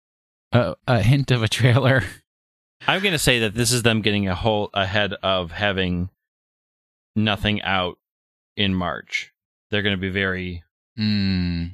[0.51, 2.03] a, a hint of a trailer.
[2.87, 6.09] I'm going to say that this is them getting a whole ahead of having
[7.15, 7.97] nothing out
[8.57, 9.31] in March.
[9.71, 10.63] They're going to be very
[10.99, 11.73] Mm.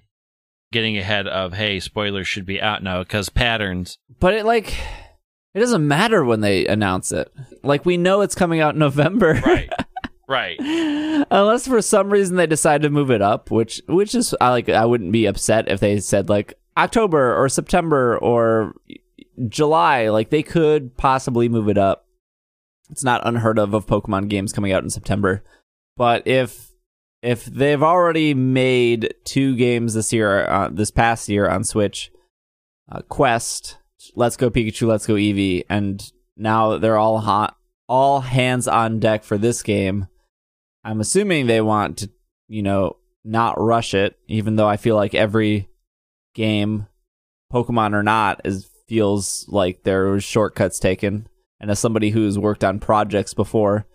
[0.71, 3.97] getting ahead of hey, spoilers should be out now because patterns.
[4.19, 4.73] But it like
[5.53, 7.29] it doesn't matter when they announce it.
[7.61, 9.33] Like we know it's coming out in November.
[9.45, 9.69] Right.
[10.29, 10.57] right.
[10.59, 14.69] Unless for some reason they decide to move it up, which which is I like
[14.69, 18.73] I wouldn't be upset if they said like October or September or
[19.47, 20.09] July.
[20.09, 22.05] Like they could possibly move it up.
[22.89, 25.43] It's not unheard of of Pokemon games coming out in September.
[25.97, 26.69] But if
[27.21, 32.11] if they've already made two games this year, uh, this past year on Switch,
[32.89, 33.77] uh, Quest,
[34.15, 37.57] Let's Go Pikachu, Let's Go Eevee, and now they're all hot,
[37.87, 40.07] all hands on deck for this game.
[40.83, 42.09] I'm assuming they want to,
[42.47, 45.69] you know, not rush it, even though I feel like every
[46.33, 46.87] game,
[47.51, 51.27] Pokemon or not, is feels like there was shortcuts taken.
[51.59, 53.85] And as somebody who's worked on projects before,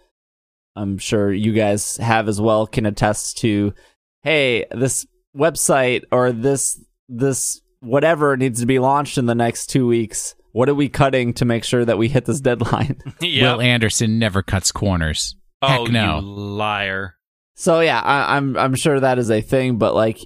[0.77, 3.75] I'm sure you guys have as well, can attest to,
[4.23, 5.07] hey, this
[5.37, 10.35] website or this this whatever needs to be launched in the next two weeks.
[10.53, 13.01] What are we cutting to make sure that we hit this deadline?
[13.21, 13.55] yeah.
[13.55, 15.35] Will Anderson never cuts corners.
[15.65, 16.21] Oh, Heck no.
[16.21, 17.15] you liar.
[17.55, 20.19] So yeah, I, I'm I'm sure that is a thing, but like,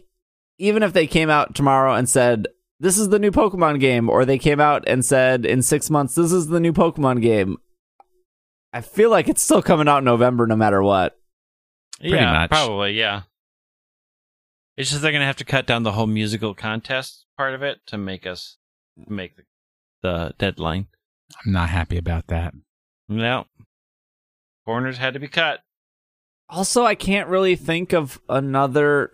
[0.59, 2.49] even if they came out tomorrow and said
[2.81, 6.15] this is the new Pokemon game, or they came out and said in six months
[6.15, 7.59] this is the new Pokemon game,
[8.73, 11.19] I feel like it's still coming out in November no matter what.
[12.01, 12.51] Pretty yeah, much.
[12.51, 12.93] probably.
[12.93, 13.23] Yeah.
[14.77, 17.63] It's just they're going to have to cut down the whole musical contest part of
[17.63, 18.59] it to make us
[18.97, 19.43] make the,
[20.03, 20.87] the deadline.
[21.45, 22.55] I'm not happy about that.
[23.09, 23.47] No.
[24.69, 25.61] Corners had to be cut.
[26.51, 29.11] Also, I can't really think of another.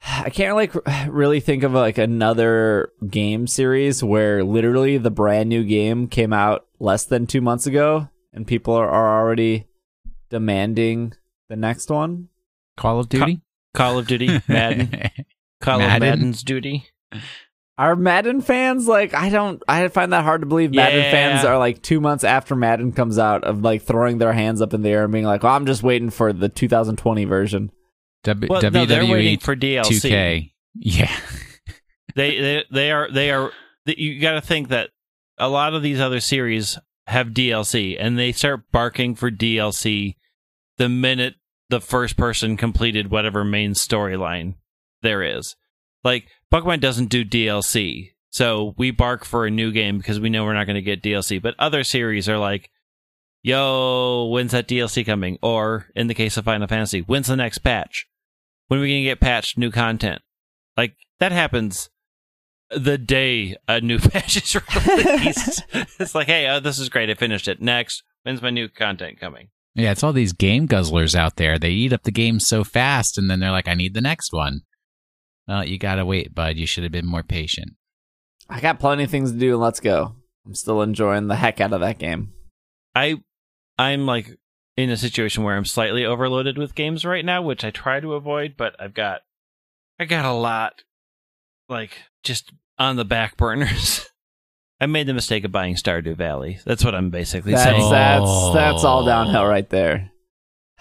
[0.00, 0.72] I can't like
[1.08, 6.66] really think of like another game series where literally the brand new game came out
[6.78, 9.66] less than two months ago and people are, are already
[10.30, 11.14] demanding
[11.48, 12.28] the next one.
[12.76, 13.40] Call of Duty?
[13.74, 15.10] Call of Duty, Madden,
[15.60, 16.86] Call of Madden's duty.
[17.76, 21.10] Are Madden fans like I don't I find that hard to believe Madden Yeah.
[21.10, 24.74] fans are like 2 months after Madden comes out of like throwing their hands up
[24.74, 27.72] in the air and being like, "Well, I'm just waiting for the 2020 version."
[28.22, 30.00] W- Well, no, they're waiting for DLC.
[30.00, 31.14] 2K Yeah.
[32.14, 33.50] they they they are they are
[33.86, 34.90] you got to think that
[35.38, 40.14] a lot of these other series have DLC and they start barking for DLC
[40.78, 41.34] the minute
[41.70, 44.54] the first person completed whatever main storyline
[45.02, 45.56] there is.
[46.04, 48.12] Like Pokemon doesn't do DLC.
[48.30, 51.02] So we bark for a new game because we know we're not going to get
[51.02, 52.70] DLC, but other series are like
[53.42, 55.36] yo, when's that DLC coming?
[55.42, 58.06] Or in the case of Final Fantasy, when's the next patch?
[58.68, 60.22] When are we going to get patched new content?
[60.76, 61.90] Like that happens
[62.70, 65.64] the day a new patch is released.
[65.98, 67.10] it's like, hey, oh, this is great.
[67.10, 67.60] I finished it.
[67.60, 69.48] Next, when's my new content coming?
[69.74, 71.58] Yeah, it's all these game guzzlers out there.
[71.58, 74.32] They eat up the game so fast and then they're like, I need the next
[74.32, 74.60] one.
[75.46, 76.56] Well, you gotta wait, bud.
[76.56, 77.72] You should have been more patient.
[78.48, 79.56] I got plenty of things to do.
[79.56, 80.16] Let's go.
[80.46, 82.32] I'm still enjoying the heck out of that game.
[82.94, 83.16] I
[83.78, 84.36] I'm like
[84.76, 88.14] in a situation where I'm slightly overloaded with games right now, which I try to
[88.14, 89.22] avoid, but I've got
[89.98, 90.82] I got a lot
[91.68, 94.08] like just on the back burners.
[94.80, 96.58] I made the mistake of buying Stardew Valley.
[96.66, 97.90] That's what I'm basically That's saying.
[97.90, 100.10] that's that's all downhill right there.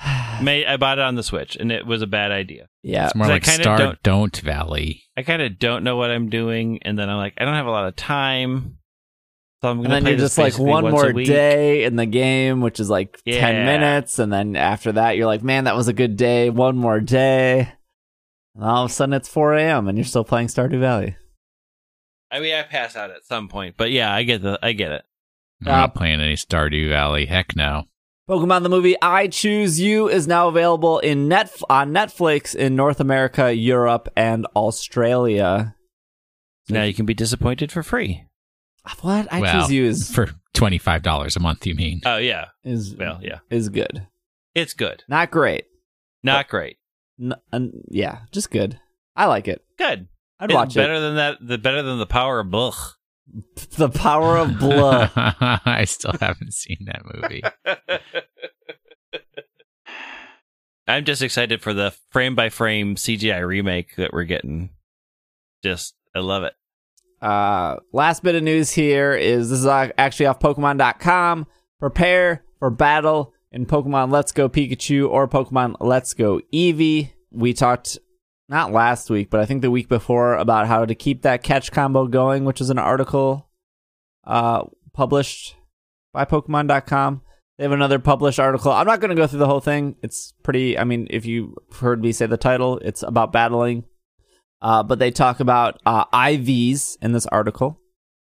[0.41, 2.67] May I bought it on the Switch and it was a bad idea.
[2.81, 5.03] Yeah, It's more So I like kinda Star don't- don't Valley.
[5.15, 7.67] I kind of don't know what I'm doing, and then I'm like, I don't have
[7.67, 8.77] a lot of time,
[9.61, 12.61] so I'm and gonna then play you're just like one more day in the game,
[12.61, 15.93] which is like ten minutes, and then after that, you're like, man, that was a
[15.93, 16.49] good day.
[16.49, 17.71] One more day.
[18.55, 19.87] And all of a sudden, it's 4 a.m.
[19.87, 21.15] and you're still playing Stardew Valley.
[22.31, 24.91] I mean, I pass out at some point, but yeah, I get the, I get
[24.91, 25.03] it.
[25.65, 27.25] I'm Uh, not playing any Stardew Valley.
[27.27, 27.85] Heck no.
[28.29, 33.01] Pokemon the movie I Choose You is now available in net on Netflix in North
[33.01, 35.75] America, Europe, and Australia.
[36.69, 38.23] Now you can be disappointed for free.
[39.01, 41.99] What I Well, Choose You is For $25 a month, you mean?
[42.05, 44.07] Oh yeah, is well yeah, is good.
[44.55, 45.65] it's good, Not great.
[46.23, 46.77] not great,
[47.21, 48.79] N- n- yeah, just good.
[49.17, 49.61] I like it.
[49.77, 50.07] good.
[50.39, 50.99] I'd It's watch better it.
[51.01, 51.37] than that.
[51.41, 52.93] The better than the power of Bluch.
[53.77, 55.11] The Power of Blood.
[55.15, 57.41] I still haven't seen that movie.
[60.87, 64.69] I'm just excited for the frame by frame CGI remake that we're getting.
[65.63, 66.53] Just, I love it.
[67.21, 71.47] Uh, last bit of news here is this is actually off Pokemon.com.
[71.79, 77.11] Prepare for battle in Pokemon Let's Go Pikachu or Pokemon Let's Go Eevee.
[77.31, 77.97] We talked
[78.53, 81.71] not last week, but I think the week before about how to keep that catch
[81.71, 83.49] combo going, which is an article
[84.25, 85.55] uh, published
[86.13, 87.21] by Pokemon.com.
[87.57, 88.71] They have another published article.
[88.71, 89.95] I'm not going to go through the whole thing.
[90.01, 93.83] It's pretty, I mean, if you've heard me say the title, it's about battling
[94.63, 97.81] uh, but they talk about uh, IVs in this article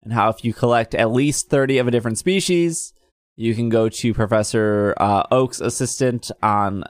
[0.02, 2.92] and how if you collect at least 30 of a different species,
[3.36, 6.84] you can go to Professor uh, Oak's assistant on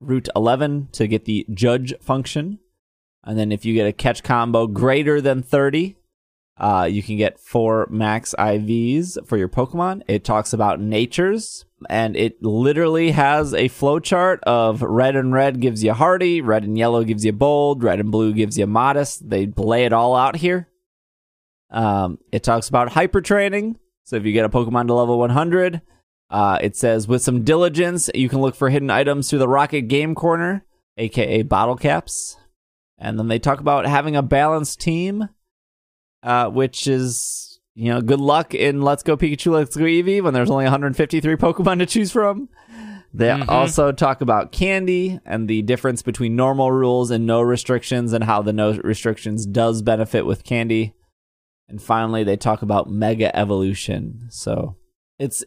[0.00, 2.58] Route 11 to get the judge function.
[3.22, 5.96] And then if you get a catch combo greater than 30,
[6.56, 10.02] uh, you can get four max IVs for your Pokemon.
[10.06, 15.82] It talks about natures, and it literally has a flowchart of red and red gives
[15.82, 19.30] you hardy, red and yellow gives you bold, red and blue gives you modest.
[19.30, 20.68] They lay it all out here.
[21.70, 23.78] Um, it talks about hyper training.
[24.04, 25.80] So if you get a Pokemon to level 100,
[26.30, 29.82] uh, it says with some diligence, you can look for hidden items through the Rocket
[29.82, 30.64] Game Corner,
[30.96, 32.36] aka bottle caps.
[32.98, 35.28] And then they talk about having a balanced team,
[36.22, 40.34] uh, which is, you know, good luck in Let's Go Pikachu, Let's Go Eevee when
[40.34, 42.48] there's only 153 Pokemon to choose from.
[43.12, 43.48] They Mhm.
[43.48, 48.40] also talk about candy and the difference between normal rules and no restrictions and how
[48.42, 50.94] the no restrictions does benefit with candy.
[51.68, 54.26] And finally, they talk about mega evolution.
[54.30, 54.76] So
[55.18, 55.42] it's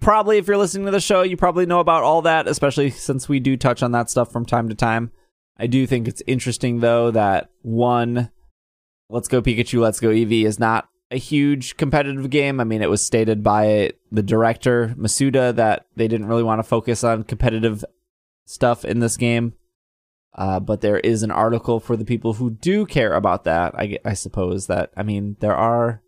[0.00, 3.28] probably, if you're listening to the show, you probably know about all that, especially since
[3.28, 5.10] we do touch on that stuff from time to time.
[5.58, 8.30] I do think it's interesting, though, that one,
[9.08, 12.58] Let's Go Pikachu, Let's Go Eevee is not a huge competitive game.
[12.58, 16.64] I mean, it was stated by the director, Masuda, that they didn't really want to
[16.68, 17.84] focus on competitive
[18.46, 19.54] stuff in this game.
[20.34, 23.74] Uh, but there is an article for the people who do care about that.
[23.74, 26.02] I, I suppose that I mean there are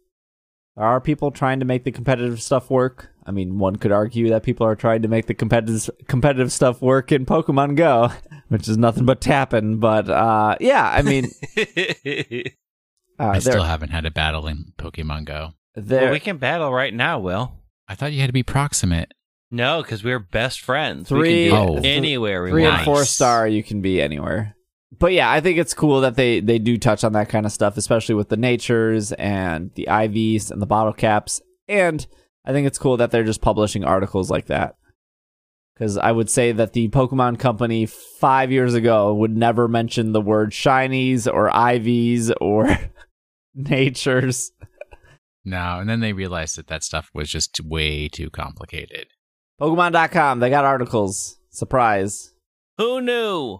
[0.77, 3.11] there are people trying to make the competitive stuff work.
[3.27, 6.83] I mean, one could argue that people are trying to make the competitive competitive stuff
[6.83, 8.11] work in Pokemon Go,
[8.49, 9.79] which is nothing but tapping.
[9.79, 12.43] But uh, yeah, I mean, uh,
[13.19, 15.55] I still haven't had a battle in Pokemon Go.
[15.77, 17.53] well, we can battle right now, Will.
[17.89, 19.13] I thought you had to be proximate.
[19.51, 21.09] No, because we're best friends.
[21.09, 21.81] Three- we can do Oh.
[21.85, 22.77] anywhere we three want.
[22.77, 23.11] and four Nice.
[23.11, 24.57] star you can be anywhere
[24.97, 27.51] but yeah i think it's cool that they they do touch on that kind of
[27.51, 32.07] stuff especially with the natures and the ivs and the bottle caps and
[32.45, 34.77] i think it's cool that they're just publishing articles like that
[35.75, 40.21] Because I would say that the Pokemon Company five years ago would never mention the
[40.21, 42.79] word shinies or ivies or
[43.55, 44.53] natures.
[45.45, 49.07] No, and then they realized that that stuff was just way too complicated.
[49.61, 51.39] Pokemon.com, they got articles.
[51.51, 52.33] Surprise.
[52.79, 53.59] Who knew?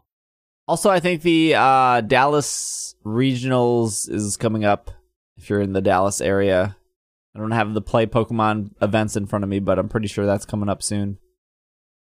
[0.67, 4.91] Also, I think the uh, Dallas Regionals is coming up
[5.37, 6.77] if you're in the Dallas area.
[7.35, 10.25] I don't have the Play Pokemon events in front of me, but I'm pretty sure
[10.25, 11.19] that's coming up soon.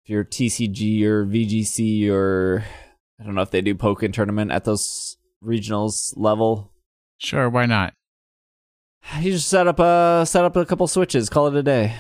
[0.05, 2.64] If you're TCG or VGC or
[3.20, 6.72] I don't know if they do Pokemon tournament at those regionals level.
[7.18, 7.95] Sure, why not?
[9.20, 11.95] You just set up a set up a couple switches, call it a day.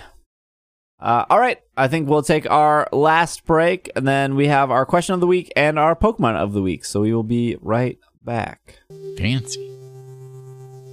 [0.98, 4.86] Uh, all right, I think we'll take our last break, and then we have our
[4.86, 6.84] question of the week and our Pokemon of the week.
[6.84, 8.80] So we will be right back.
[9.18, 9.70] Fancy.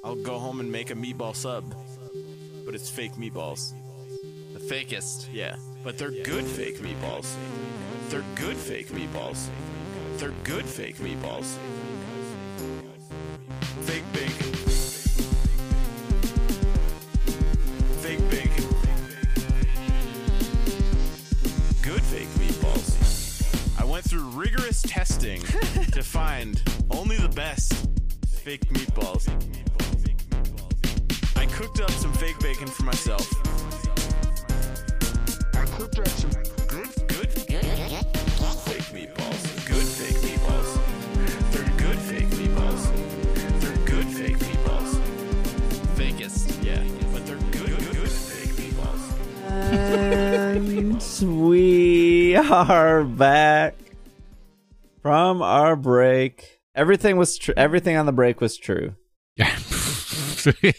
[0.04, 1.74] I'll go home and make a meatball sub,
[2.66, 3.74] but it's fake meatballs.
[4.54, 5.28] The fakest.
[5.32, 7.36] Yeah, but they're good fake meatballs.
[8.10, 9.50] They're good fake meatballs.
[10.18, 11.58] They're good fake meatballs.
[52.70, 53.76] Are back
[55.02, 56.60] from our break.
[56.76, 58.96] Everything was tr- everything on the break was true.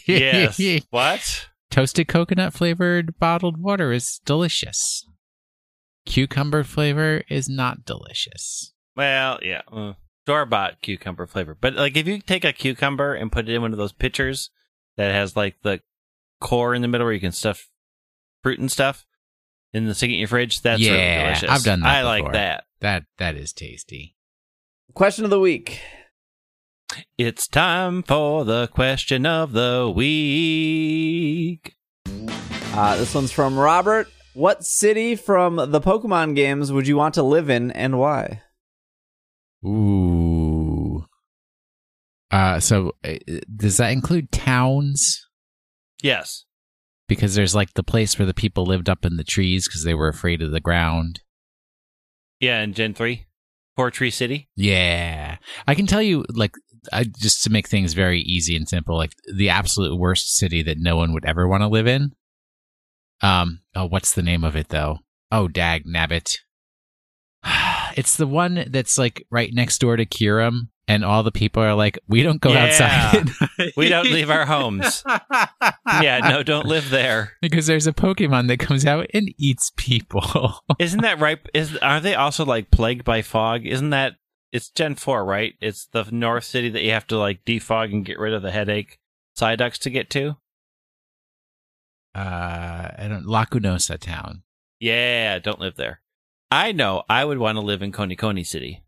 [0.05, 0.61] Yes.
[0.91, 1.47] what?
[1.71, 5.07] Toasted coconut flavored bottled water is delicious.
[6.05, 8.73] Cucumber flavor is not delicious.
[8.95, 9.61] Well, yeah.
[9.71, 9.93] Uh,
[10.25, 11.57] Store bought cucumber flavor.
[11.59, 14.51] But like if you take a cucumber and put it in one of those pitchers
[14.97, 15.81] that has like the
[16.39, 17.67] core in the middle where you can stuff
[18.43, 19.05] fruit and stuff
[19.75, 21.49] and then stick it in your fridge, that's really Yeah, delicious.
[21.49, 22.63] I've done that I like that.
[22.79, 24.15] That that is tasty.
[24.93, 25.81] Question of the week.
[27.17, 31.75] It's time for the question of the week.
[32.73, 34.07] Uh, this one's from Robert.
[34.33, 38.43] What city from the Pokemon games would you want to live in and why?
[39.65, 41.05] Ooh.
[42.31, 43.15] Uh, so uh,
[43.55, 45.25] does that include towns?
[46.01, 46.45] Yes.
[47.07, 49.93] Because there's like the place where the people lived up in the trees because they
[49.93, 51.21] were afraid of the ground.
[52.39, 53.25] Yeah, in Gen 3.
[53.77, 54.49] Fortree City.
[54.55, 55.37] Yeah,
[55.67, 56.53] I can tell you, like,
[56.93, 60.77] I, just to make things very easy and simple, like the absolute worst city that
[60.77, 62.11] no one would ever want to live in.
[63.21, 64.99] Um, oh, what's the name of it though?
[65.31, 66.37] Oh, dag nabbit.
[67.97, 71.73] It's the one that's like right next door to Kyurem, and all the people are
[71.73, 72.65] like, "We don't go Yeah.
[72.65, 73.29] outside.
[73.77, 75.03] We don't leave our homes.
[76.01, 77.33] yeah, no, don't live there.
[77.41, 81.39] because there's a Pokemon that comes out and eats people." Isn't that right?
[81.53, 83.65] Is are they also like plagued by fog?
[83.65, 84.13] Isn't that
[84.51, 85.53] it's Gen four, right?
[85.59, 88.51] It's the North City that you have to like defog and get rid of the
[88.51, 88.99] headache
[89.37, 90.37] Psyducks to get to.
[92.15, 94.43] uh, I don't Lacunosa town.
[94.79, 96.01] Yeah, don't live there.
[96.51, 97.03] I know.
[97.09, 98.83] I would want to live in Konikoni City,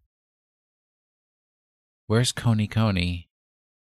[2.07, 3.25] Where's Konikoni?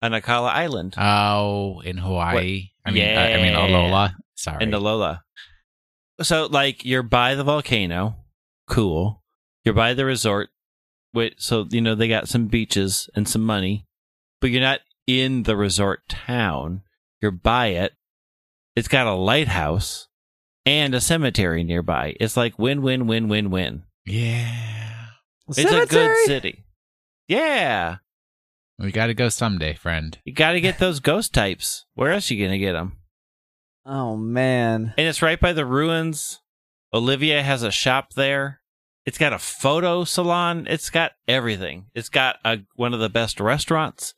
[0.01, 2.71] on Akala Island, Oh, in Hawaii.
[2.86, 3.67] I mean, uh, I mean Yeah.
[3.67, 4.15] Alola.
[4.36, 4.61] Sorry.
[4.63, 5.21] in Alola.
[6.21, 8.17] So, like, you're by the volcano,
[8.67, 9.24] cool.
[9.63, 10.49] You're by the resort,
[11.13, 13.86] wait, so you know they got some beaches and some money,
[14.41, 16.82] but you're not in the resort town.
[17.21, 17.93] You're by it.
[18.76, 20.09] It's got a lighthouse
[20.65, 22.15] and a cemetery nearby.
[22.19, 23.84] It's like win, win, win, win, win.
[24.05, 25.05] yeah.
[25.47, 26.65] It's a good city.
[27.30, 27.97] Yeah,
[28.80, 30.17] We got to go someday, friend.
[30.26, 31.86] you got to get those ghost types.
[31.93, 32.97] Where else you gonna get them?
[33.86, 34.93] Oh man.
[34.97, 36.39] And it's right by the ruins.
[36.93, 38.61] Olivia has a shop there.
[39.05, 40.65] It's got a photo salon.
[40.69, 41.88] It's got everything.
[41.93, 44.13] It's got a, one of the best restaurants.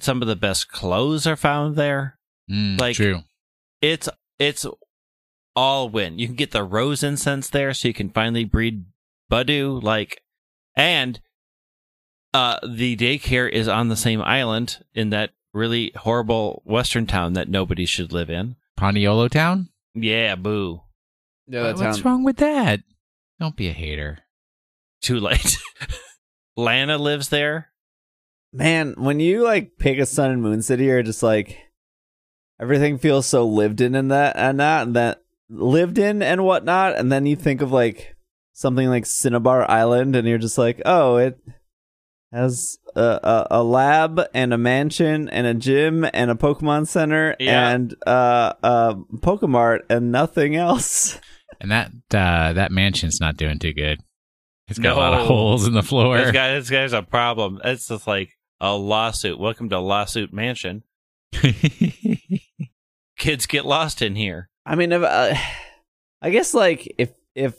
[0.00, 2.18] Some of the best clothes are found there.
[2.50, 3.20] Mm, Like- true.
[3.80, 4.08] It's
[4.38, 4.64] it's
[5.56, 6.18] all win.
[6.18, 8.84] You can get the rose incense there, so you can finally breed
[9.30, 9.82] Budew.
[9.82, 10.20] Like,
[10.76, 11.20] and
[12.34, 17.48] uh, the daycare is on the same island in that really horrible western town that
[17.48, 18.56] nobody should live in.
[18.78, 19.68] Paniolo Town.
[19.94, 20.80] Yeah, boo.
[21.46, 22.80] Yeah, What- that What's wrong with that?
[23.38, 24.18] Don't be a hater.
[25.02, 25.58] Too late.
[26.56, 27.68] Lana lives there.
[28.52, 31.58] Man, when you like pick a Sun and Moon City, you're just like
[32.60, 36.96] everything feels so lived in and that and that and that lived in and whatnot,
[36.96, 38.14] and then you think of like
[38.52, 41.38] something like Cinnabar Island, and you're just like, oh, it
[42.32, 47.36] has a, a, a lab and a mansion and a gym and a Pokemon Center
[47.38, 47.70] Yeah.
[47.70, 51.20] and uh, a Pokemart and nothing else.
[51.60, 54.00] And that uh, that mansion's not doing too good.
[54.68, 56.16] It's got a lot of holes in the floor.
[56.18, 57.60] This guy, this guy's a problem.
[57.62, 58.30] It's just like
[58.60, 59.38] a lawsuit.
[59.38, 60.82] Welcome to Lawsuit Mansion.
[63.18, 64.48] Kids get lost in here.
[64.64, 65.34] I mean, if, uh,
[66.20, 67.54] I guess like if if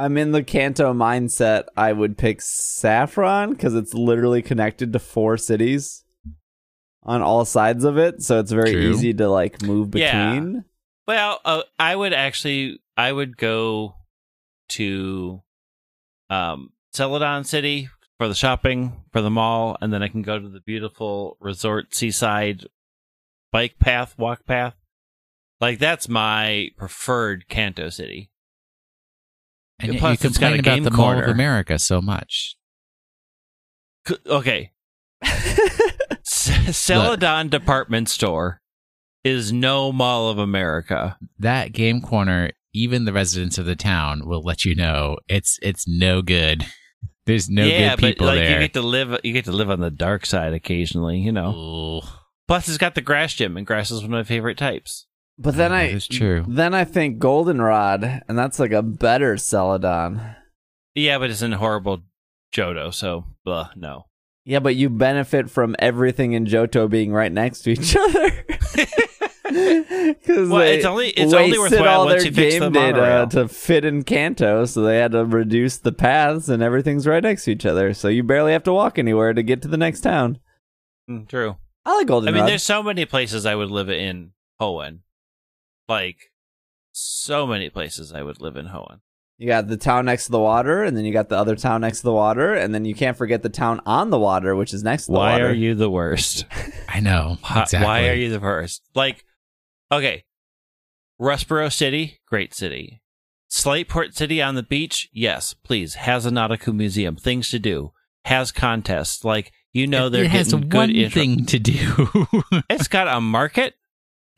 [0.00, 5.36] I'm in the Kanto mindset, I would pick Saffron because it's literally connected to four
[5.36, 6.04] cities
[7.02, 8.90] on all sides of it, so it's very True.
[8.90, 10.30] easy to like move Yeah.
[10.34, 10.64] between.
[11.06, 13.96] Well, uh, I would actually, I would go
[14.70, 15.42] to
[16.28, 17.88] um, Celadon City
[18.18, 21.94] for the shopping, for the mall, and then I can go to the beautiful resort
[21.94, 22.66] seaside
[23.52, 24.74] bike path, walk path.
[25.60, 28.29] Like that's my preferred Kanto City.
[29.82, 31.22] And yet you it's got a complain about game the Mall corner.
[31.24, 32.56] of America so much.
[34.08, 34.72] C- Okay,
[36.24, 38.60] C- Celadon Department Store
[39.24, 41.18] is no Mall of America.
[41.38, 45.86] That game corner, even the residents of the town will let you know it's it's
[45.86, 46.64] no good.
[47.26, 48.52] There's no yeah, good people but like there.
[48.54, 51.18] you get to live, you get to live on the dark side occasionally.
[51.18, 51.54] You know.
[51.54, 52.08] Ooh.
[52.48, 55.06] Plus, it's got the grass gym, and grass is one of my favorite types.
[55.42, 56.44] But then Yeah, I that is true.
[56.46, 60.36] Then I think Goldenrod, and that's like a better Celadon.
[60.94, 62.02] Yeah, but it's in horrible
[62.54, 64.04] Johto, so blah, no.
[64.44, 68.30] Yeah, but you benefit from everything in Johto being right next to each other.
[69.44, 72.92] Because Well, it's only- it's only worthwhile all once their you fix game the data
[72.98, 73.26] monorail.
[73.28, 77.44] to fit in Kanto, so they had to reduce the paths, and everything's right next
[77.44, 77.94] to each other.
[77.94, 80.38] So you barely have to walk anywhere to get to the next town.
[81.08, 81.56] Mm, True.
[81.86, 82.34] I like Goldenrod.
[82.34, 84.98] I mean, there's so many places I would live in Hoenn.
[85.90, 86.30] Like,
[86.92, 89.00] so many places I would live in Hoenn.
[89.38, 91.80] You got the town next to the water, and then you got the other town
[91.80, 94.72] next to the water, and then you can't forget the town on the water, which
[94.74, 95.44] is next to the Why water.
[95.44, 96.44] Why are you the worst?
[96.88, 97.38] I know.
[97.48, 97.86] Why- Exactly.
[97.86, 98.82] Why are you the worst?
[98.94, 99.24] Like,
[99.90, 100.24] okay,
[101.20, 103.02] Rustboro City, great city.
[103.50, 105.94] Slateport City on the beach, yes, please.
[105.94, 107.92] Has a nautical museum, things to do.
[108.26, 111.58] Has contests, like you know It- they're it has getting one good intro- thing to
[111.58, 112.26] do.
[112.70, 113.74] It's got a market,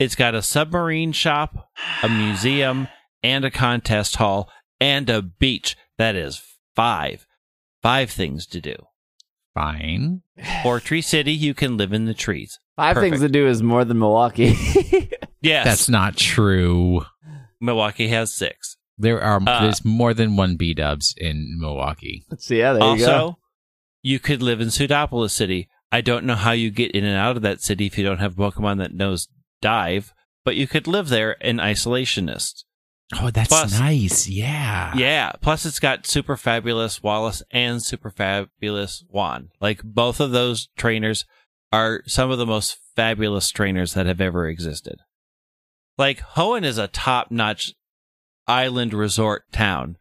[0.02, 1.68] it's got a submarine shop,
[2.02, 2.88] a museum,
[3.22, 4.50] and a contest hall,
[4.80, 5.76] and a beach.
[5.98, 6.42] That is
[6.74, 7.26] five.
[7.82, 8.74] Five things to do.
[9.54, 10.22] Fine.
[10.62, 12.58] Fortree City, you can live in the trees.
[12.76, 13.12] Five Perfect.
[13.12, 14.56] things to do is more than Milwaukee.
[15.44, 15.64] Yes.
[15.64, 17.04] That's not true.
[17.60, 18.76] Milwaukee has six.
[18.96, 22.22] There are Uh, there's more than one B dubs in Milwaukee.
[22.38, 23.38] so yeah, there you also, go.
[24.04, 25.68] you could live in Sootopolis City.
[25.90, 28.20] I don't know how you get in and out of that city if you don't
[28.20, 29.26] have Pokemon that knows
[29.62, 30.12] dive,
[30.44, 32.64] but you could live there in isolationist.
[33.20, 34.28] Oh, that's Plus- nice.
[34.28, 34.92] Yeah.
[34.94, 35.32] Yeah.
[35.40, 39.50] Plus, it's got Super Fabulous Wallace and Super Fabulous Juan.
[39.60, 41.24] Like both of those trainers
[41.72, 45.00] are some of the most fabulous trainers that have ever existed.
[45.98, 47.74] Like Hoenn is a top-notch
[48.46, 49.96] island resort town.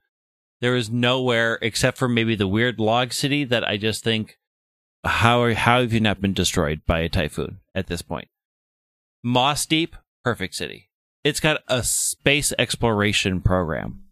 [0.62, 4.38] There is nowhere except for maybe the weird log city that I just think
[5.04, 8.28] how are, how have you not been destroyed by a typhoon at this point?
[9.26, 9.94] Mossdeep,
[10.24, 10.90] perfect city.
[11.24, 14.04] It's got a space exploration program.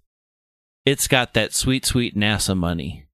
[0.86, 3.07] It's got that sweet, sweet NASA money.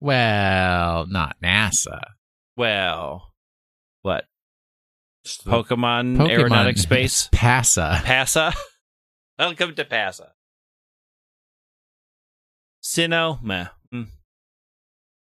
[0.00, 2.00] Well, not NASA.
[2.56, 3.32] Well,
[4.02, 4.24] what?
[5.26, 7.28] Pokemon, Pokemon aeronautic space?
[7.32, 8.02] PASA.
[8.04, 8.52] PASA?
[9.38, 10.32] Welcome to PASA.
[12.82, 13.42] Sinnoh?
[13.42, 13.68] Meh.
[13.92, 14.08] Mm.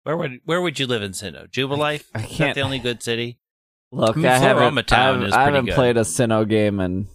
[0.03, 1.49] Where would where would you live in Sinnoh?
[1.51, 2.05] Jubilife?
[2.15, 3.39] I Is that can't- the only good city?
[3.91, 5.75] Look, I mean, I haven't, I haven't, is I haven't good.
[5.75, 7.07] played a Sinnoh game in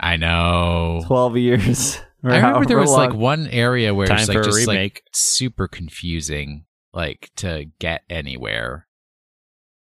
[0.00, 1.02] I know.
[1.06, 2.00] 12 years.
[2.24, 4.66] I remember there however was like one area where Time it's like for a just
[4.66, 6.64] like super confusing,
[6.94, 8.86] like to get anywhere.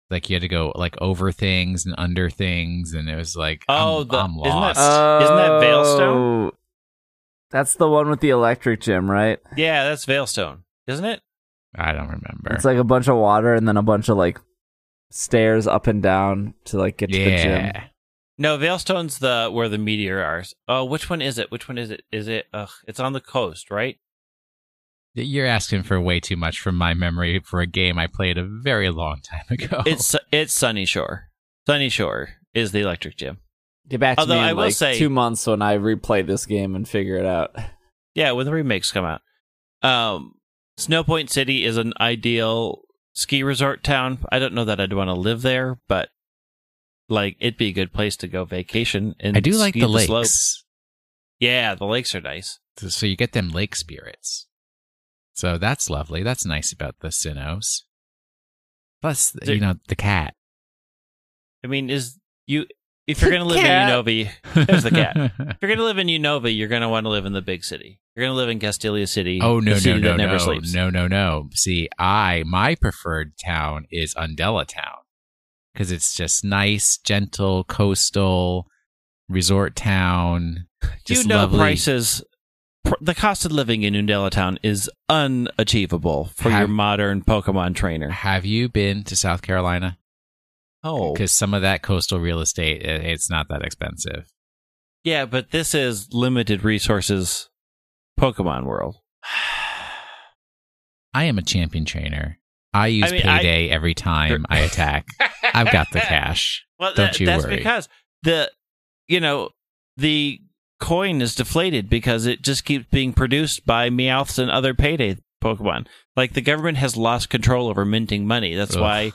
[0.10, 3.66] Like you had to go like over things and under things, and it was like,
[3.68, 5.24] Oh, I'm, the- I'm isn't that- lost.
[5.24, 6.48] Isn't that Veilstone?
[6.48, 6.52] Oh,
[7.52, 9.40] That's the one with the electric gym, right?
[9.58, 11.22] Yeah, that's Veilstone, isn't it?
[11.76, 12.52] I don't remember.
[12.52, 14.40] It's like a bunch of water and then a bunch of like
[15.10, 17.72] stairs up and down to like get to the gym.
[18.38, 20.44] No, Veilstone's the where the meteor are.
[20.68, 21.52] Oh, which one is it?
[21.52, 22.04] Which one is it?
[22.12, 22.46] Is it?
[22.54, 23.98] Ugh, it's on the coast, right?
[25.20, 28.46] you're asking for way too much from my memory for a game I played a
[28.46, 29.82] very long time ago.
[29.88, 31.22] It's it's Sunyshore.
[31.66, 33.40] Sunny Shore is the electric gym.
[33.90, 36.26] Get back to Although me in I will like say- two months when I replay
[36.26, 37.56] this game and figure it out.
[38.14, 39.22] Yeah, when the remakes come out.
[39.82, 40.34] Um,
[40.78, 42.82] Snowpoint City is an ideal
[43.18, 44.20] ski resort town.
[44.32, 46.10] I don't know that I'd want to live there, but
[47.10, 49.16] like it'd be a good place to go vacation.
[49.20, 50.66] And I do like ski the lakes, slopes.
[51.40, 52.60] Yeah, the lakes are nice.
[52.78, 54.48] so you get them lake spirits.
[55.34, 56.24] So that's lovely.
[56.24, 57.84] That's nice about the Sinos.
[59.02, 60.36] Plus, There- you know, the cat.
[61.64, 62.66] I mean, is you
[63.08, 63.90] if you're gonna live Cat.
[63.90, 65.16] in Unova, there's the cat.
[65.40, 68.00] If you're gonna live in Unova, you're gonna want to live in the big city.
[68.16, 69.40] You're gonna live in Castelia City.
[69.42, 70.74] Oh no the city no no never no sleeps.
[70.74, 71.50] no no no!
[71.54, 74.98] See, I my preferred town is Undella Town
[75.74, 78.68] because it's just nice, gentle, coastal
[79.30, 80.68] resort town.
[81.06, 81.60] Just you know, lovely.
[81.60, 82.24] prices.
[82.86, 88.10] pr- The cost of living in Undella Town is unachievable for your modern Pokemon trainer.
[88.10, 89.98] Have you been to South Carolina?
[90.88, 94.28] Oh, Because some of that coastal real estate, i- it's not that expensive.
[95.04, 97.50] yeah, but this is limited resources
[98.20, 98.98] Pokemon world.
[101.14, 102.40] I am a champion trainer.
[102.74, 105.06] I use mean, I- payday every time I attack.
[105.54, 106.66] I've got the cash.
[106.80, 107.56] Well, Don't that- you that's worry.
[107.58, 107.90] because
[108.24, 108.52] the
[109.08, 109.50] you know
[109.96, 110.40] the
[110.80, 115.88] coin is deflated because it just keeps being produced by Meowths and other payday Pokemon.
[116.16, 118.54] Like the government has lost control over minting money.
[118.54, 118.82] That's Ugh.
[118.82, 119.12] why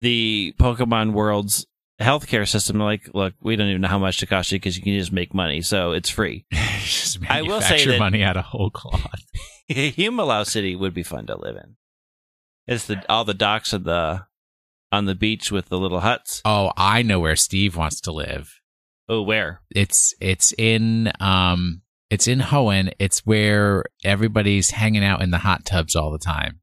[0.00, 1.66] the Pokemon world's
[2.00, 4.82] healthcare system, like, look, we don't even know how much to cost you because you
[4.82, 6.44] can just make money, so it's free.
[6.52, 9.02] Just I will say manufacture that- money out of whole cloth.
[9.70, 11.76] Humilau City would be fun to live in.
[12.68, 14.26] It's the all the docks of the
[14.92, 16.42] on the beach with the little huts.
[16.44, 18.60] Oh, I know where Steve wants to live.
[19.08, 19.62] Oh, where?
[19.74, 22.92] It's it's in um it's in Hoenn.
[23.00, 26.60] It's where everybody's hanging out in the hot tubs all the time.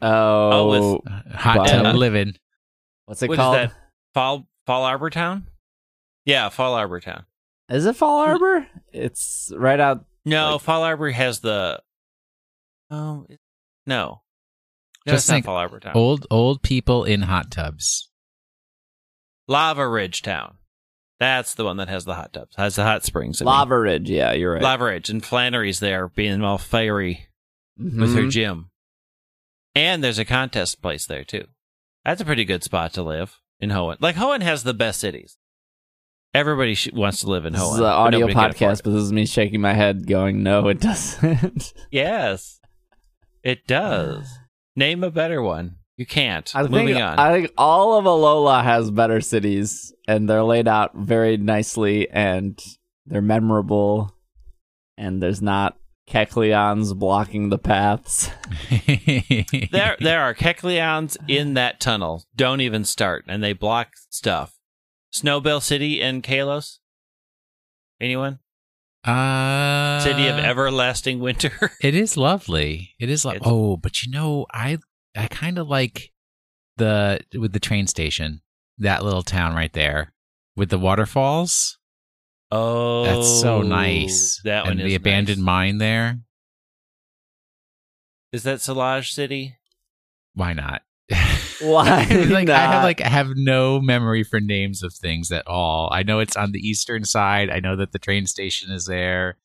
[0.00, 0.68] Oh,
[1.02, 2.34] with- Uh, hot But- tub living.
[3.08, 3.54] What's it What is called?
[3.56, 3.72] that?
[4.12, 5.46] Fall Fallarbor Town?
[6.26, 7.24] Yeah, Fallarbor Town.
[7.70, 8.66] Is it Fallarbor?
[8.92, 10.04] It's right out.
[10.26, 11.82] No, Like- Fallarbor has the.
[12.90, 13.40] Oh it-
[13.86, 14.20] no,
[15.06, 15.92] no, Just think Fallarbor Town.
[15.94, 18.10] Old old people in hot tubs.
[19.48, 20.58] Lavaridge Town.
[21.18, 22.54] That's the one that has the hot tubs.
[22.56, 23.40] Has the hot springs.
[23.40, 23.54] I mean.
[23.54, 24.10] Lava Ridge.
[24.10, 24.62] Yeah, you're right.
[24.62, 27.28] Lava Ridge, and Flannery's there being all fiery
[27.78, 28.30] with her Mhm.
[28.30, 28.70] gym.
[29.74, 31.46] And there's a contest place there too.
[32.08, 33.98] That's a pretty good spot to live in Hoenn.
[34.00, 35.36] Like Hoenn has the best cities.
[36.32, 38.92] Everybody sh- wants to live in This is an audio nobody can afford podcast, but
[38.92, 42.60] this is me shaking my head, going, "No, it doesn't." Yes,
[43.42, 44.26] it does.
[44.74, 45.76] Name a better one.
[45.98, 46.50] You can't.
[46.56, 47.18] I Moving think on.
[47.18, 52.58] I think all of Alola has better cities, and they're laid out very nicely, and
[53.04, 54.16] they're memorable,
[54.96, 55.76] and there's not
[56.08, 58.30] Kecleons blocking the paths.
[59.70, 62.24] there, there are Kecleons in that tunnel.
[62.34, 64.54] Don't even start, and they block stuff.
[65.12, 66.78] Snowbelle City and Kalos.
[68.00, 68.38] Anyone?
[69.04, 71.72] uh, City of Everlasting Winter.
[71.80, 72.94] It is lovely.
[72.98, 74.78] It is like It's- oh, but you know, I
[75.16, 76.10] I kind of like
[76.76, 78.42] the with the train station,
[78.78, 80.12] that little town right there
[80.56, 81.77] with the waterfalls.
[82.50, 84.40] Oh, That's so nice.
[84.40, 85.44] Oh, that and one the abandoned nice.
[85.44, 86.18] mine there.
[88.32, 89.56] Is that Solage City?
[90.34, 90.82] Why not?
[91.60, 95.88] Why like I have like I have no memory for names of things at all.
[95.92, 97.50] I know it's on the eastern side.
[97.50, 99.38] I know that the train station is there.